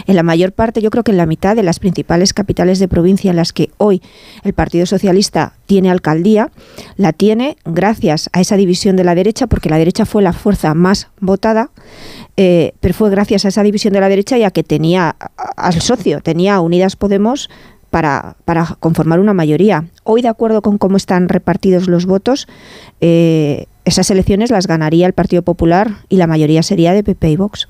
[0.08, 3.30] en la mayor parte, yo creo que en la de las principales capitales de provincia
[3.30, 4.02] en las que hoy
[4.42, 6.50] el Partido Socialista tiene alcaldía,
[6.96, 10.74] la tiene gracias a esa división de la derecha, porque la derecha fue la fuerza
[10.74, 11.70] más votada,
[12.36, 15.16] eh, pero fue gracias a esa división de la derecha y a que tenía
[15.56, 17.50] al socio, tenía Unidas Podemos
[17.90, 19.84] para, para, conformar una mayoría.
[20.02, 22.48] Hoy, de acuerdo con cómo están repartidos los votos,
[23.00, 27.36] eh, esas elecciones las ganaría el Partido Popular y la mayoría sería de PP y
[27.36, 27.68] Vox.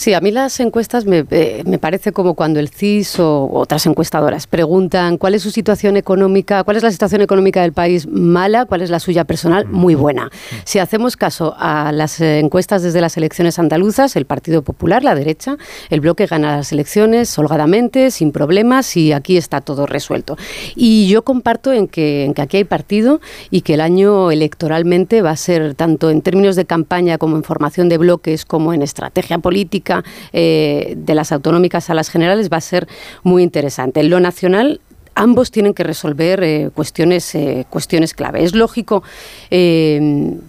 [0.00, 3.84] Sí, a mí las encuestas me, eh, me, parece como cuando el CIS o otras
[3.84, 8.64] encuestadoras preguntan cuál es su situación económica, cuál es la situación económica del país mala,
[8.64, 10.30] cuál es la suya personal muy buena.
[10.64, 15.58] Si hacemos caso a las encuestas desde las elecciones andaluzas, el Partido Popular, la derecha,
[15.90, 20.38] el bloque gana las elecciones holgadamente, sin problemas y aquí está todo resuelto.
[20.76, 23.20] Y yo comparto en que, en que aquí hay partido
[23.50, 27.44] y que el año electoralmente va a ser tanto en términos de campaña como en
[27.44, 29.89] formación de bloques como en estrategia política
[30.32, 32.88] eh, de las autonómicas a las generales va a ser
[33.22, 34.02] muy interesante.
[34.02, 34.80] Lo nacional
[35.16, 38.42] ambos tienen que resolver eh, cuestiones, eh, cuestiones clave.
[38.44, 39.02] Es lógico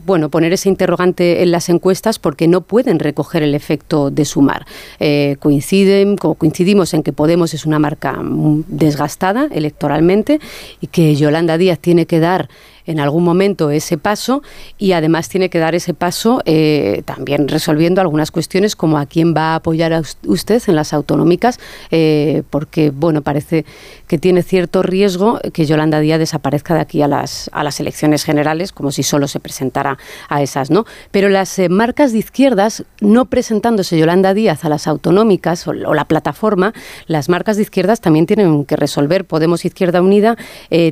[0.05, 4.65] bueno, poner ese interrogante en las encuestas porque no pueden recoger el efecto de sumar.
[5.39, 8.19] Coinciden, coincidimos en que Podemos es una marca
[8.67, 10.39] desgastada electoralmente
[10.79, 12.47] y que Yolanda Díaz tiene que dar
[12.85, 14.41] en algún momento ese paso
[14.77, 19.33] y además tiene que dar ese paso eh, también resolviendo algunas cuestiones como a quién
[19.35, 21.59] va a apoyar a usted en las autonómicas,
[21.91, 23.65] eh, porque bueno, parece
[24.07, 28.23] que tiene cierto riesgo que Yolanda Díaz desaparezca de aquí a las, a las elecciones
[28.23, 29.97] generales, como si solo se presentara
[30.29, 30.85] a esas, ¿no?
[31.11, 36.05] Pero las eh, marcas de izquierdas, no presentándose Yolanda Díaz a las autonómicas o, la
[36.05, 36.73] plataforma,
[37.07, 39.25] las marcas de izquierdas también tienen que resolver.
[39.25, 40.37] Podemos Izquierda Unida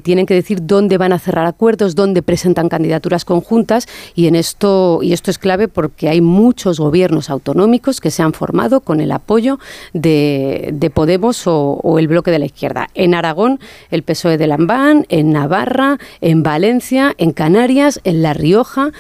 [0.04, 5.00] tienen que decir dónde van a cerrar acuerdos, dónde presentan candidaturas conjuntas y en esto
[5.02, 9.12] y esto es clave porque hay muchos gobiernos autonómicos que se han formado con el
[9.12, 9.60] apoyo
[9.94, 12.90] de, de Podemos o, o, el bloque de la izquierda.
[12.94, 13.60] En Aragón,
[13.92, 18.92] el PSOE de Lambán, en Navarra, en Valencia, en Canarias, en La Rioja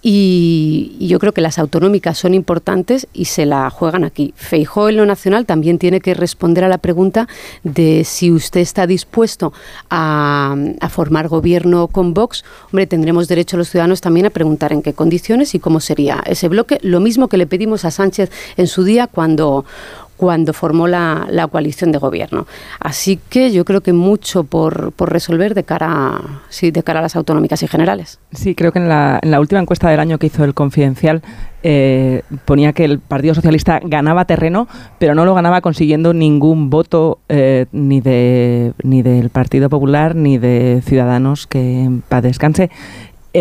[0.00, 4.34] y, yo creo que las autonómicas son importantes y se la juegan aquí.
[4.36, 7.28] Feijó en lo nacional también tiene que responder a la pregunta
[7.64, 9.52] de si usted está dispuesto
[9.90, 12.44] a, a formar gobierno con Vox.
[12.66, 16.48] Hombre, tendremos derecho los ciudadanos también a preguntar en qué condiciones y cómo sería ese
[16.48, 16.78] bloque.
[16.82, 19.64] Lo mismo que le pedimos a Sánchez en su día cuando
[20.18, 22.46] cuando formó la, coalición de gobierno.
[22.80, 26.20] Así que yo creo que mucho por, resolver de cara,
[26.50, 28.18] sí, de cara a las autonómicas y generales.
[28.32, 31.22] Sí, creo que en la, en la, última encuesta del año que hizo el Confidencial
[31.62, 34.68] eh, ponía que el Partido Socialista ganaba terreno,
[34.98, 40.38] pero no lo ganaba consiguiendo ningún voto eh, ni, de, ni del Partido Popular ni
[40.38, 42.70] de Ciudadanos que para descanse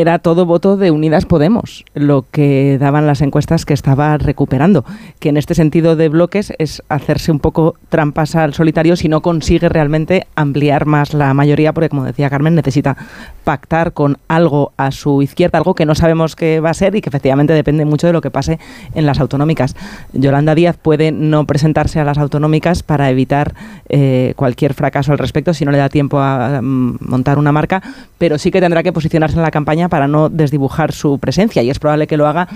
[0.01, 4.85] era todo voto de Unidas Podemos, lo que daban las encuestas que estaba recuperando,
[5.19, 9.21] que en este sentido de bloques es hacerse un poco trampas al solitario si no
[9.21, 12.95] consigue realmente ampliar más la mayoría, porque como decía Carmen, necesita
[13.43, 17.01] pactar con algo a su izquierda, algo que no sabemos qué va a ser y
[17.01, 18.59] que efectivamente depende mucho de lo que pase
[18.93, 19.75] en las autonómicas.
[20.13, 23.55] Yolanda Díaz puede no presentarse a las autonómicas para evitar
[23.89, 27.81] eh, cualquier fracaso al respecto si no le da tiempo a mm, montar una marca,
[28.17, 31.69] pero sí que tendrá que posicionarse en la campaña para no desdibujar su presencia y
[31.69, 32.47] es probable que lo haga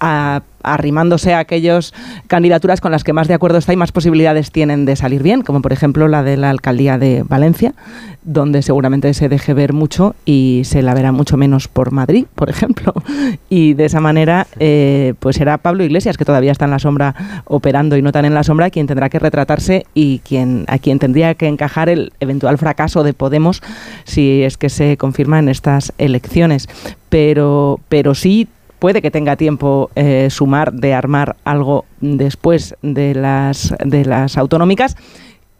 [0.00, 1.92] arrimándose a aquellas
[2.26, 5.42] candidaturas con las que más de acuerdo está y más posibilidades tienen de salir bien,
[5.42, 7.74] como por ejemplo la de la alcaldía de Valencia,
[8.22, 12.50] donde seguramente se deje ver mucho y se la verá mucho menos por Madrid, por
[12.50, 12.92] ejemplo.
[13.50, 17.14] Y de esa manera, eh, pues será Pablo Iglesias, que todavía está en la sombra
[17.46, 20.98] operando y no tan en la sombra, quien tendrá que retratarse y quien, a quien
[20.98, 23.62] tendría que encajar el eventual fracaso de Podemos
[24.04, 26.68] si es que se confirma en estas elecciones.
[27.08, 28.48] Pero, pero sí
[28.78, 34.96] puede que tenga tiempo eh, sumar de armar algo después de las, de las autonómicas.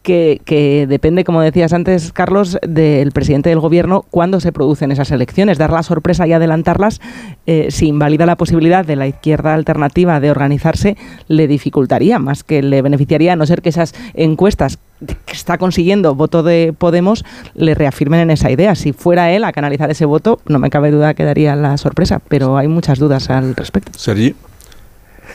[0.01, 5.59] Que, depende, como decías antes, Carlos, del presidente del gobierno cuándo se producen esas elecciones.
[5.59, 6.99] Dar la sorpresa y adelantarlas,
[7.45, 10.97] eh, si invalida la posibilidad de la izquierda alternativa de organizarse,
[11.27, 16.15] le dificultaría más que le beneficiaría, a no ser que esas encuestas que está consiguiendo
[16.15, 17.23] voto de Podemos
[17.53, 18.75] le reafirmen en esa idea.
[18.75, 22.21] Si fuera él a canalizar ese voto, no me cabe duda que daría la sorpresa,
[22.27, 23.91] pero hay muchas dudas al respecto.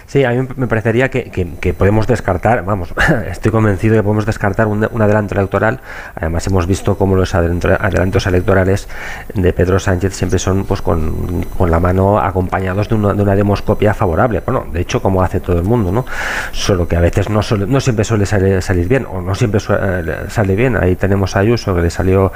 [0.06, 2.94] Sí, a mí me parecería que, podemos descartar, vamos,
[3.30, 5.80] estoy convencido que podemos descartar un, adelanto electoral.
[6.14, 8.88] Además, hemos visto cómo los adelantos electorales
[9.34, 13.94] de Pedro Sánchez siempre son pues con, la mano acompañados de una, de una, demoscopia
[13.94, 14.42] favorable.
[14.44, 16.04] Bueno, de hecho, como hace todo el mundo, ¿no?
[16.52, 20.54] Solo que a veces no, no siempre suele salir, bien, o no siempre eh, sale
[20.54, 20.76] bien.
[20.76, 22.32] Ahí tenemos a Ayuso que le salió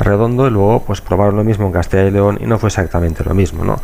[0.00, 3.24] redondo y luego pues probaron lo mismo en Castilla y León y no fue exactamente
[3.24, 3.80] lo mismo, ¿no?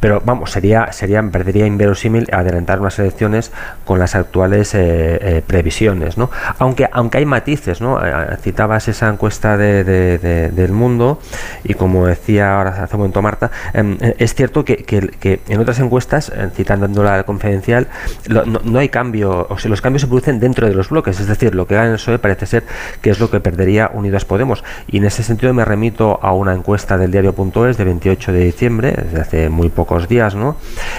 [0.00, 3.52] pero vamos, sería, sería, me perdería inverosímil adelantar unas elecciones
[3.84, 6.30] con las actuales eh, eh, previsiones, ¿no?
[6.58, 8.04] Aunque, aunque hay matices, ¿no?
[8.04, 11.20] Eh, citabas esa encuesta de, del mundo
[11.64, 15.78] y como decía ahora hace un momento Marta, em, es cierto que, que, en otras
[15.80, 17.88] encuestas, citando la confidencial,
[18.28, 21.54] no, hay cambio, o sea, los cambios se producen dentro de los bloques, es decir,
[21.54, 22.64] lo que gana el PSOE parece ser
[23.00, 24.64] que es lo que perdería Unidas Podemos.
[24.86, 28.94] Y en ese sentido me remito a una encuesta del diario.es de 28 de diciembre,
[28.96, 30.56] desde hace muy pocos días, ¿no?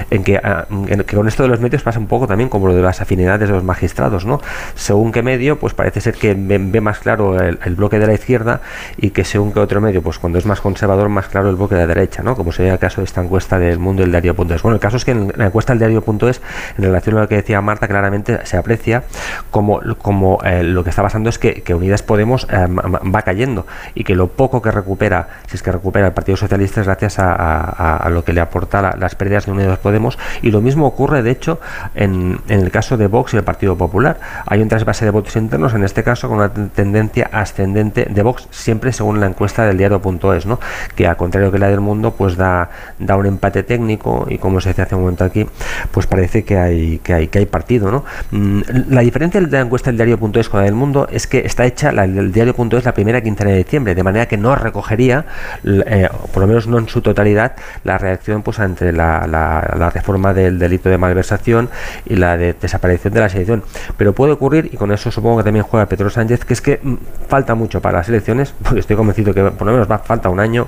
[0.10, 2.68] En que, ah, en, que con esto de los medios pasa un poco también como
[2.68, 4.42] lo de las afinidades de los magistrados, ¿no?
[4.76, 8.62] Según qué medio, pues parece ser que ve, más claro el, bloque de la izquierda
[8.98, 11.76] y que según qué otro medio, pues cuando es más conservador, más claro el bloque
[11.76, 12.36] de la derecha, ¿no?
[12.36, 14.62] Como sería el caso de esta encuesta del mundo del diario.es.
[14.62, 16.42] Bueno, el caso es que en la encuesta del diario.es,
[16.78, 19.04] en relación a lo que decía Marta, claramente se aprecia
[19.52, 23.66] como, como eh, lo que está pasando es que, Unidas Podemos eh, va cayendo
[23.96, 27.16] y que lo poco que recupera, si es que recupera el Partido Socialista, es gracias
[27.18, 29.94] a, lo que le aporta las pérdidas de Unidas ocurre
[30.42, 31.60] y lo mismo ocurre de hecho
[31.96, 34.20] en, el caso de Vox y el Partido Popular.
[34.46, 38.48] Hay un trasvase de votos internos, en este caso con una tendencia ascendente de Vox,
[38.52, 40.60] siempre según la encuesta del diario.es, ¿no?
[40.96, 44.62] que al contrario que la del mundo, pues da, da un empate técnico y como
[44.62, 45.46] se dice hace un momento aquí,
[45.92, 47.92] pues parece que hay, que hay, que hay partido.
[47.92, 48.06] ¿no?
[48.32, 51.66] Mm, la diferencia de la encuesta del diario.es con la del mundo es que está
[51.66, 55.26] hecha la del diario.es la primera quincena de diciembre, de manera que no recogería,
[55.64, 57.54] eh, por lo menos no en su totalidad,
[57.84, 61.70] la reacción pues entre la, la, la reforma del delito de malversación
[62.06, 63.64] y la de desaparición de la selección.
[63.98, 66.80] Pero puede ocurrir, y con eso supongo que también juega Pedro Sánchez, que es que
[66.82, 66.96] mm,
[67.28, 70.40] falta mucho para las elecciones, porque estoy convencido que por lo menos va falta un
[70.40, 70.68] año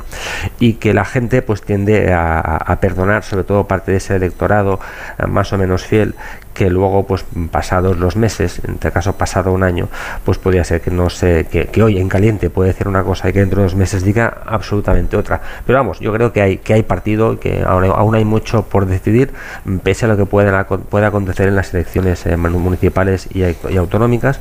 [0.59, 4.79] y que la gente pues tiende a, perdonar sobre todo parte de ese electorado
[5.17, 6.13] eh, más o menos fiel
[6.55, 9.89] que luego pues pasados los meses en este caso pasado un año
[10.23, 13.33] pues podría ser que no sé que, hoy en caliente puede decir una cosa y
[13.33, 15.41] que dentro de dos meses diga absolutamente otra.
[15.67, 18.85] Pero vamos yo creo que hay que hay partido que ahora aún hay mucho por
[18.85, 19.33] decidir
[19.83, 23.43] pese a lo que pueda, pueda acontecer en las elecciones eh, municipales y,
[23.77, 24.39] autonómicas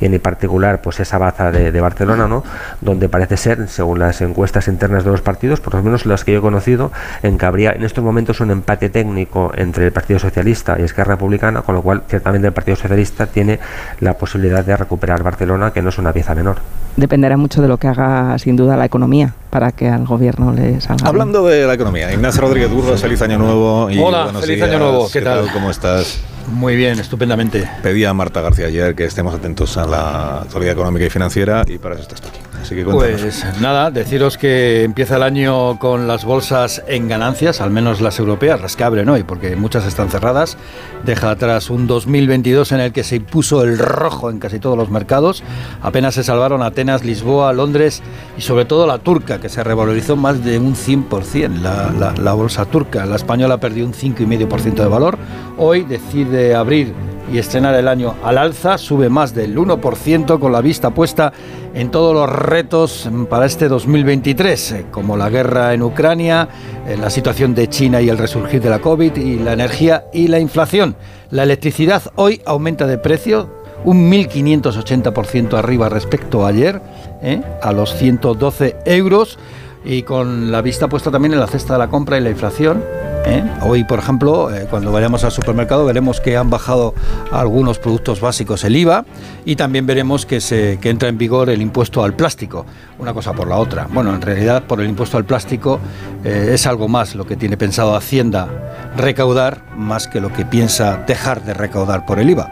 [0.00, 2.44] y en particular pues esa baza de, Barcelona no
[2.80, 6.32] donde parece ser según las encuestas internas de los partidos por lo menos las que
[6.32, 10.20] yo he conocido en que habría en estos momentos un empate técnico entre el Partido
[10.20, 13.58] Socialista y Esquerra Republicana con lo cual ciertamente el Partido Socialista tiene
[14.00, 16.58] la posibilidad de recuperar Barcelona, que no es una pieza menor.
[16.96, 20.80] Dependerá mucho de lo que haga sin duda la economía para que al gobierno le
[20.80, 21.08] salga.
[21.08, 23.90] Hablando de la economía, Ignacio Rodríguez Burgos, feliz año nuevo.
[23.90, 25.50] Y Hola, feliz año nuevo, ¿qué, tal?
[25.52, 26.20] ¿Cómo estás?
[26.52, 27.68] Muy bien, estupendamente.
[27.82, 31.78] Pedía a Marta García ayer que estemos atentos a la actualidad económica y financiera y
[31.78, 32.47] para eso estás tú aquí.
[32.62, 32.84] Así que.
[32.84, 38.18] Pues nada, deciros que empieza el año con las bolsas en ganancias, al menos las
[38.18, 40.56] europeas, las que abren hoy, porque muchas están cerradas.
[41.04, 44.90] Deja atrás un 2022 en el que se impuso el rojo en casi todos los
[44.90, 45.42] mercados.
[45.82, 48.02] Apenas se salvaron Atenas, Lisboa, Londres
[48.36, 52.32] y sobre todo la turca, que se revalorizó más de un 100%, la, la, la
[52.32, 53.06] bolsa turca.
[53.06, 55.18] La española perdió un 5,5% de valor.
[55.56, 56.92] Hoy decide abrir
[57.32, 61.32] y estrenar el año al alza, sube más del 1% con la vista puesta
[61.74, 66.48] en todos los retos para este 2023, eh, como la guerra en Ucrania,
[66.86, 70.28] eh, la situación de China y el resurgir de la COVID y la energía y
[70.28, 70.96] la inflación.
[71.30, 73.50] La electricidad hoy aumenta de precio
[73.84, 76.80] un 1.580% arriba respecto a ayer,
[77.22, 79.38] eh, a los 112 euros
[79.84, 82.82] y con la vista puesta también en la cesta de la compra y la inflación.
[83.26, 83.42] ¿eh?
[83.62, 86.94] Hoy, por ejemplo, eh, cuando vayamos al supermercado veremos que han bajado
[87.30, 89.04] algunos productos básicos el IVA
[89.44, 92.66] y también veremos que, se, que entra en vigor el impuesto al plástico,
[92.98, 93.86] una cosa por la otra.
[93.90, 95.80] Bueno, en realidad por el impuesto al plástico
[96.24, 98.48] eh, es algo más lo que tiene pensado Hacienda
[98.96, 102.50] recaudar, más que lo que piensa dejar de recaudar por el IVA.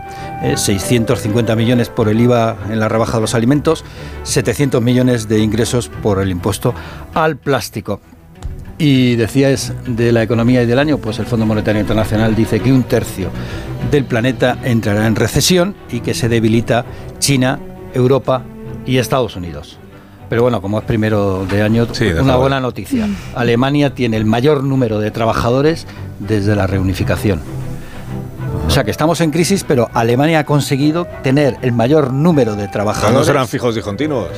[0.55, 3.85] 650 millones por el IVA en la rebaja de los alimentos,
[4.23, 6.75] 700 millones de ingresos por el impuesto
[7.17, 8.01] al plástico.
[8.79, 12.71] Y decías de la economía y del año, pues el Fondo Monetario Internacional dice que
[12.71, 13.31] un tercio
[13.91, 16.85] del planeta entrará en recesión y que se debilita
[17.19, 17.59] China,
[17.95, 18.43] Europa
[18.85, 19.79] y Estados Unidos.
[20.29, 23.09] Pero bueno, como es primero de año, Sí, de una buena noticia.
[23.35, 25.87] Alemania tiene el mayor número de trabajadores
[26.19, 27.41] desde la reunificación.
[28.67, 32.65] O sea que estamos en crisis, pero Alemania ha conseguido tener el mayor número de
[32.65, 33.27] ¿No trabajadores.
[33.27, 34.29] serán fijos discontinuos?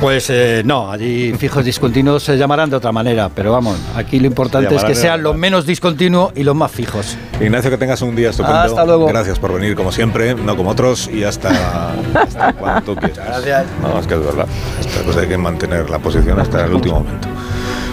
[0.00, 4.26] Pues eh, no, allí fijos discontinuos se llamarán de otra manera, pero vamos, aquí lo
[4.26, 7.16] importante es que sean los menos discontinuos y los más fijos.
[7.40, 8.58] Ignacio, que tengas un día estupendo.
[8.58, 9.06] Hasta luego.
[9.06, 13.26] Gracias por venir, como siempre, no como otros, y hasta, hasta cuando tú quieras.
[13.26, 13.66] Gracias.
[13.80, 14.46] No, es que es verdad.
[14.80, 17.28] Esta cosa hay que mantener la posición hasta el último momento.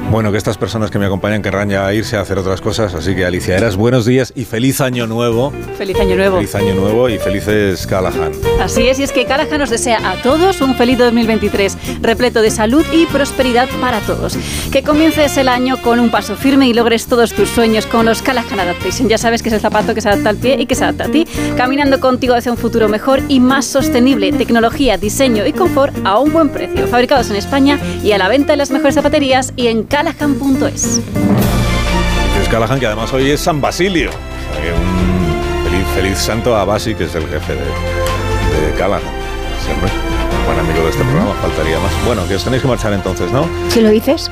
[0.09, 3.13] Bueno, que estas personas que me acompañan querrán ya irse a hacer otras cosas, así
[3.13, 5.51] que Alicia Eras, buenos días y feliz año nuevo.
[5.77, 6.37] Feliz año nuevo.
[6.37, 8.31] Feliz año nuevo y felices Callahan.
[8.61, 12.51] Así es, y es que Callahan nos desea a todos un feliz 2023, repleto de
[12.51, 14.37] salud y prosperidad para todos.
[14.71, 18.21] Que comiences el año con un paso firme y logres todos tus sueños con los
[18.21, 19.09] Callahan Adaptation.
[19.09, 21.03] Ya sabes que es el zapato que se adapta al pie y que se adapta
[21.05, 21.27] a ti,
[21.57, 24.31] caminando contigo hacia un futuro mejor y más sostenible.
[24.31, 26.87] Tecnología, diseño y confort a un buen precio.
[26.87, 31.01] Fabricados en España y a la venta en las mejores zapaterías y en callahan.es.
[32.33, 34.11] Feliz Callahan, que además hoy es San Basilio.
[34.11, 38.73] O sea, que un feliz, feliz santo a Basi, que es el jefe de, de
[38.77, 39.01] Callahan.
[39.65, 39.89] Siempre.
[40.45, 41.91] Buen amigo de este programa, faltaría más.
[42.05, 43.47] Bueno, que os tenéis que marchar entonces, ¿no?
[43.69, 44.29] Si lo dices,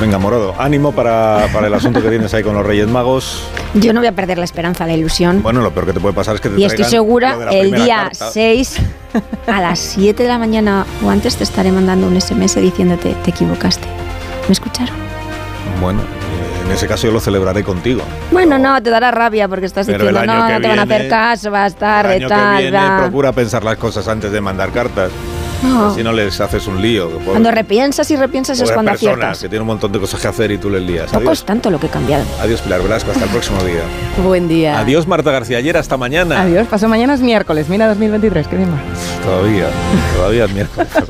[0.00, 3.44] Venga, Morodo, ánimo para, para el asunto que tienes ahí con los Reyes Magos.
[3.74, 5.42] yo no voy a perder la esperanza, la ilusión.
[5.42, 7.44] Bueno, lo peor que te puede pasar es que te Y estoy segura, lo de
[7.46, 8.30] la el día carta.
[8.32, 8.76] 6
[9.46, 13.30] a las 7 de la mañana o antes te estaré mandando un SMS diciéndote, te
[13.30, 13.86] equivocaste.
[14.48, 14.94] ¿Me escucharon?
[15.80, 16.00] Bueno,
[16.66, 18.02] en ese caso yo lo celebraré contigo.
[18.30, 20.88] Bueno, no, te dará rabia porque estás Pero diciendo, no, no te van a hacer
[21.02, 24.40] viene- caso, va a estar El año que viene procura pensar las cosas antes de
[24.40, 25.10] mandar cartas.
[25.60, 25.92] No.
[25.92, 27.10] Si no les haces un lío.
[27.10, 29.40] pobre- Cuando repiensas y repiensas es pobres cuando personas aciertas.
[29.42, 31.06] que tienen un montón de cosas que hacer y tú les lías.
[31.06, 32.24] Poco Adiós, es tanto lo que he cambiado.
[32.40, 33.80] Adiós Pilar Velasco, hasta el próximo día.
[34.24, 34.78] Buen día.
[34.78, 36.42] Adiós Marta García Ayer, hasta mañana.
[36.42, 38.68] Adiós, pasó mañana es miércoles, mira 2023, qué bien.
[39.24, 39.66] Todavía,
[40.16, 40.88] todavía es miércoles.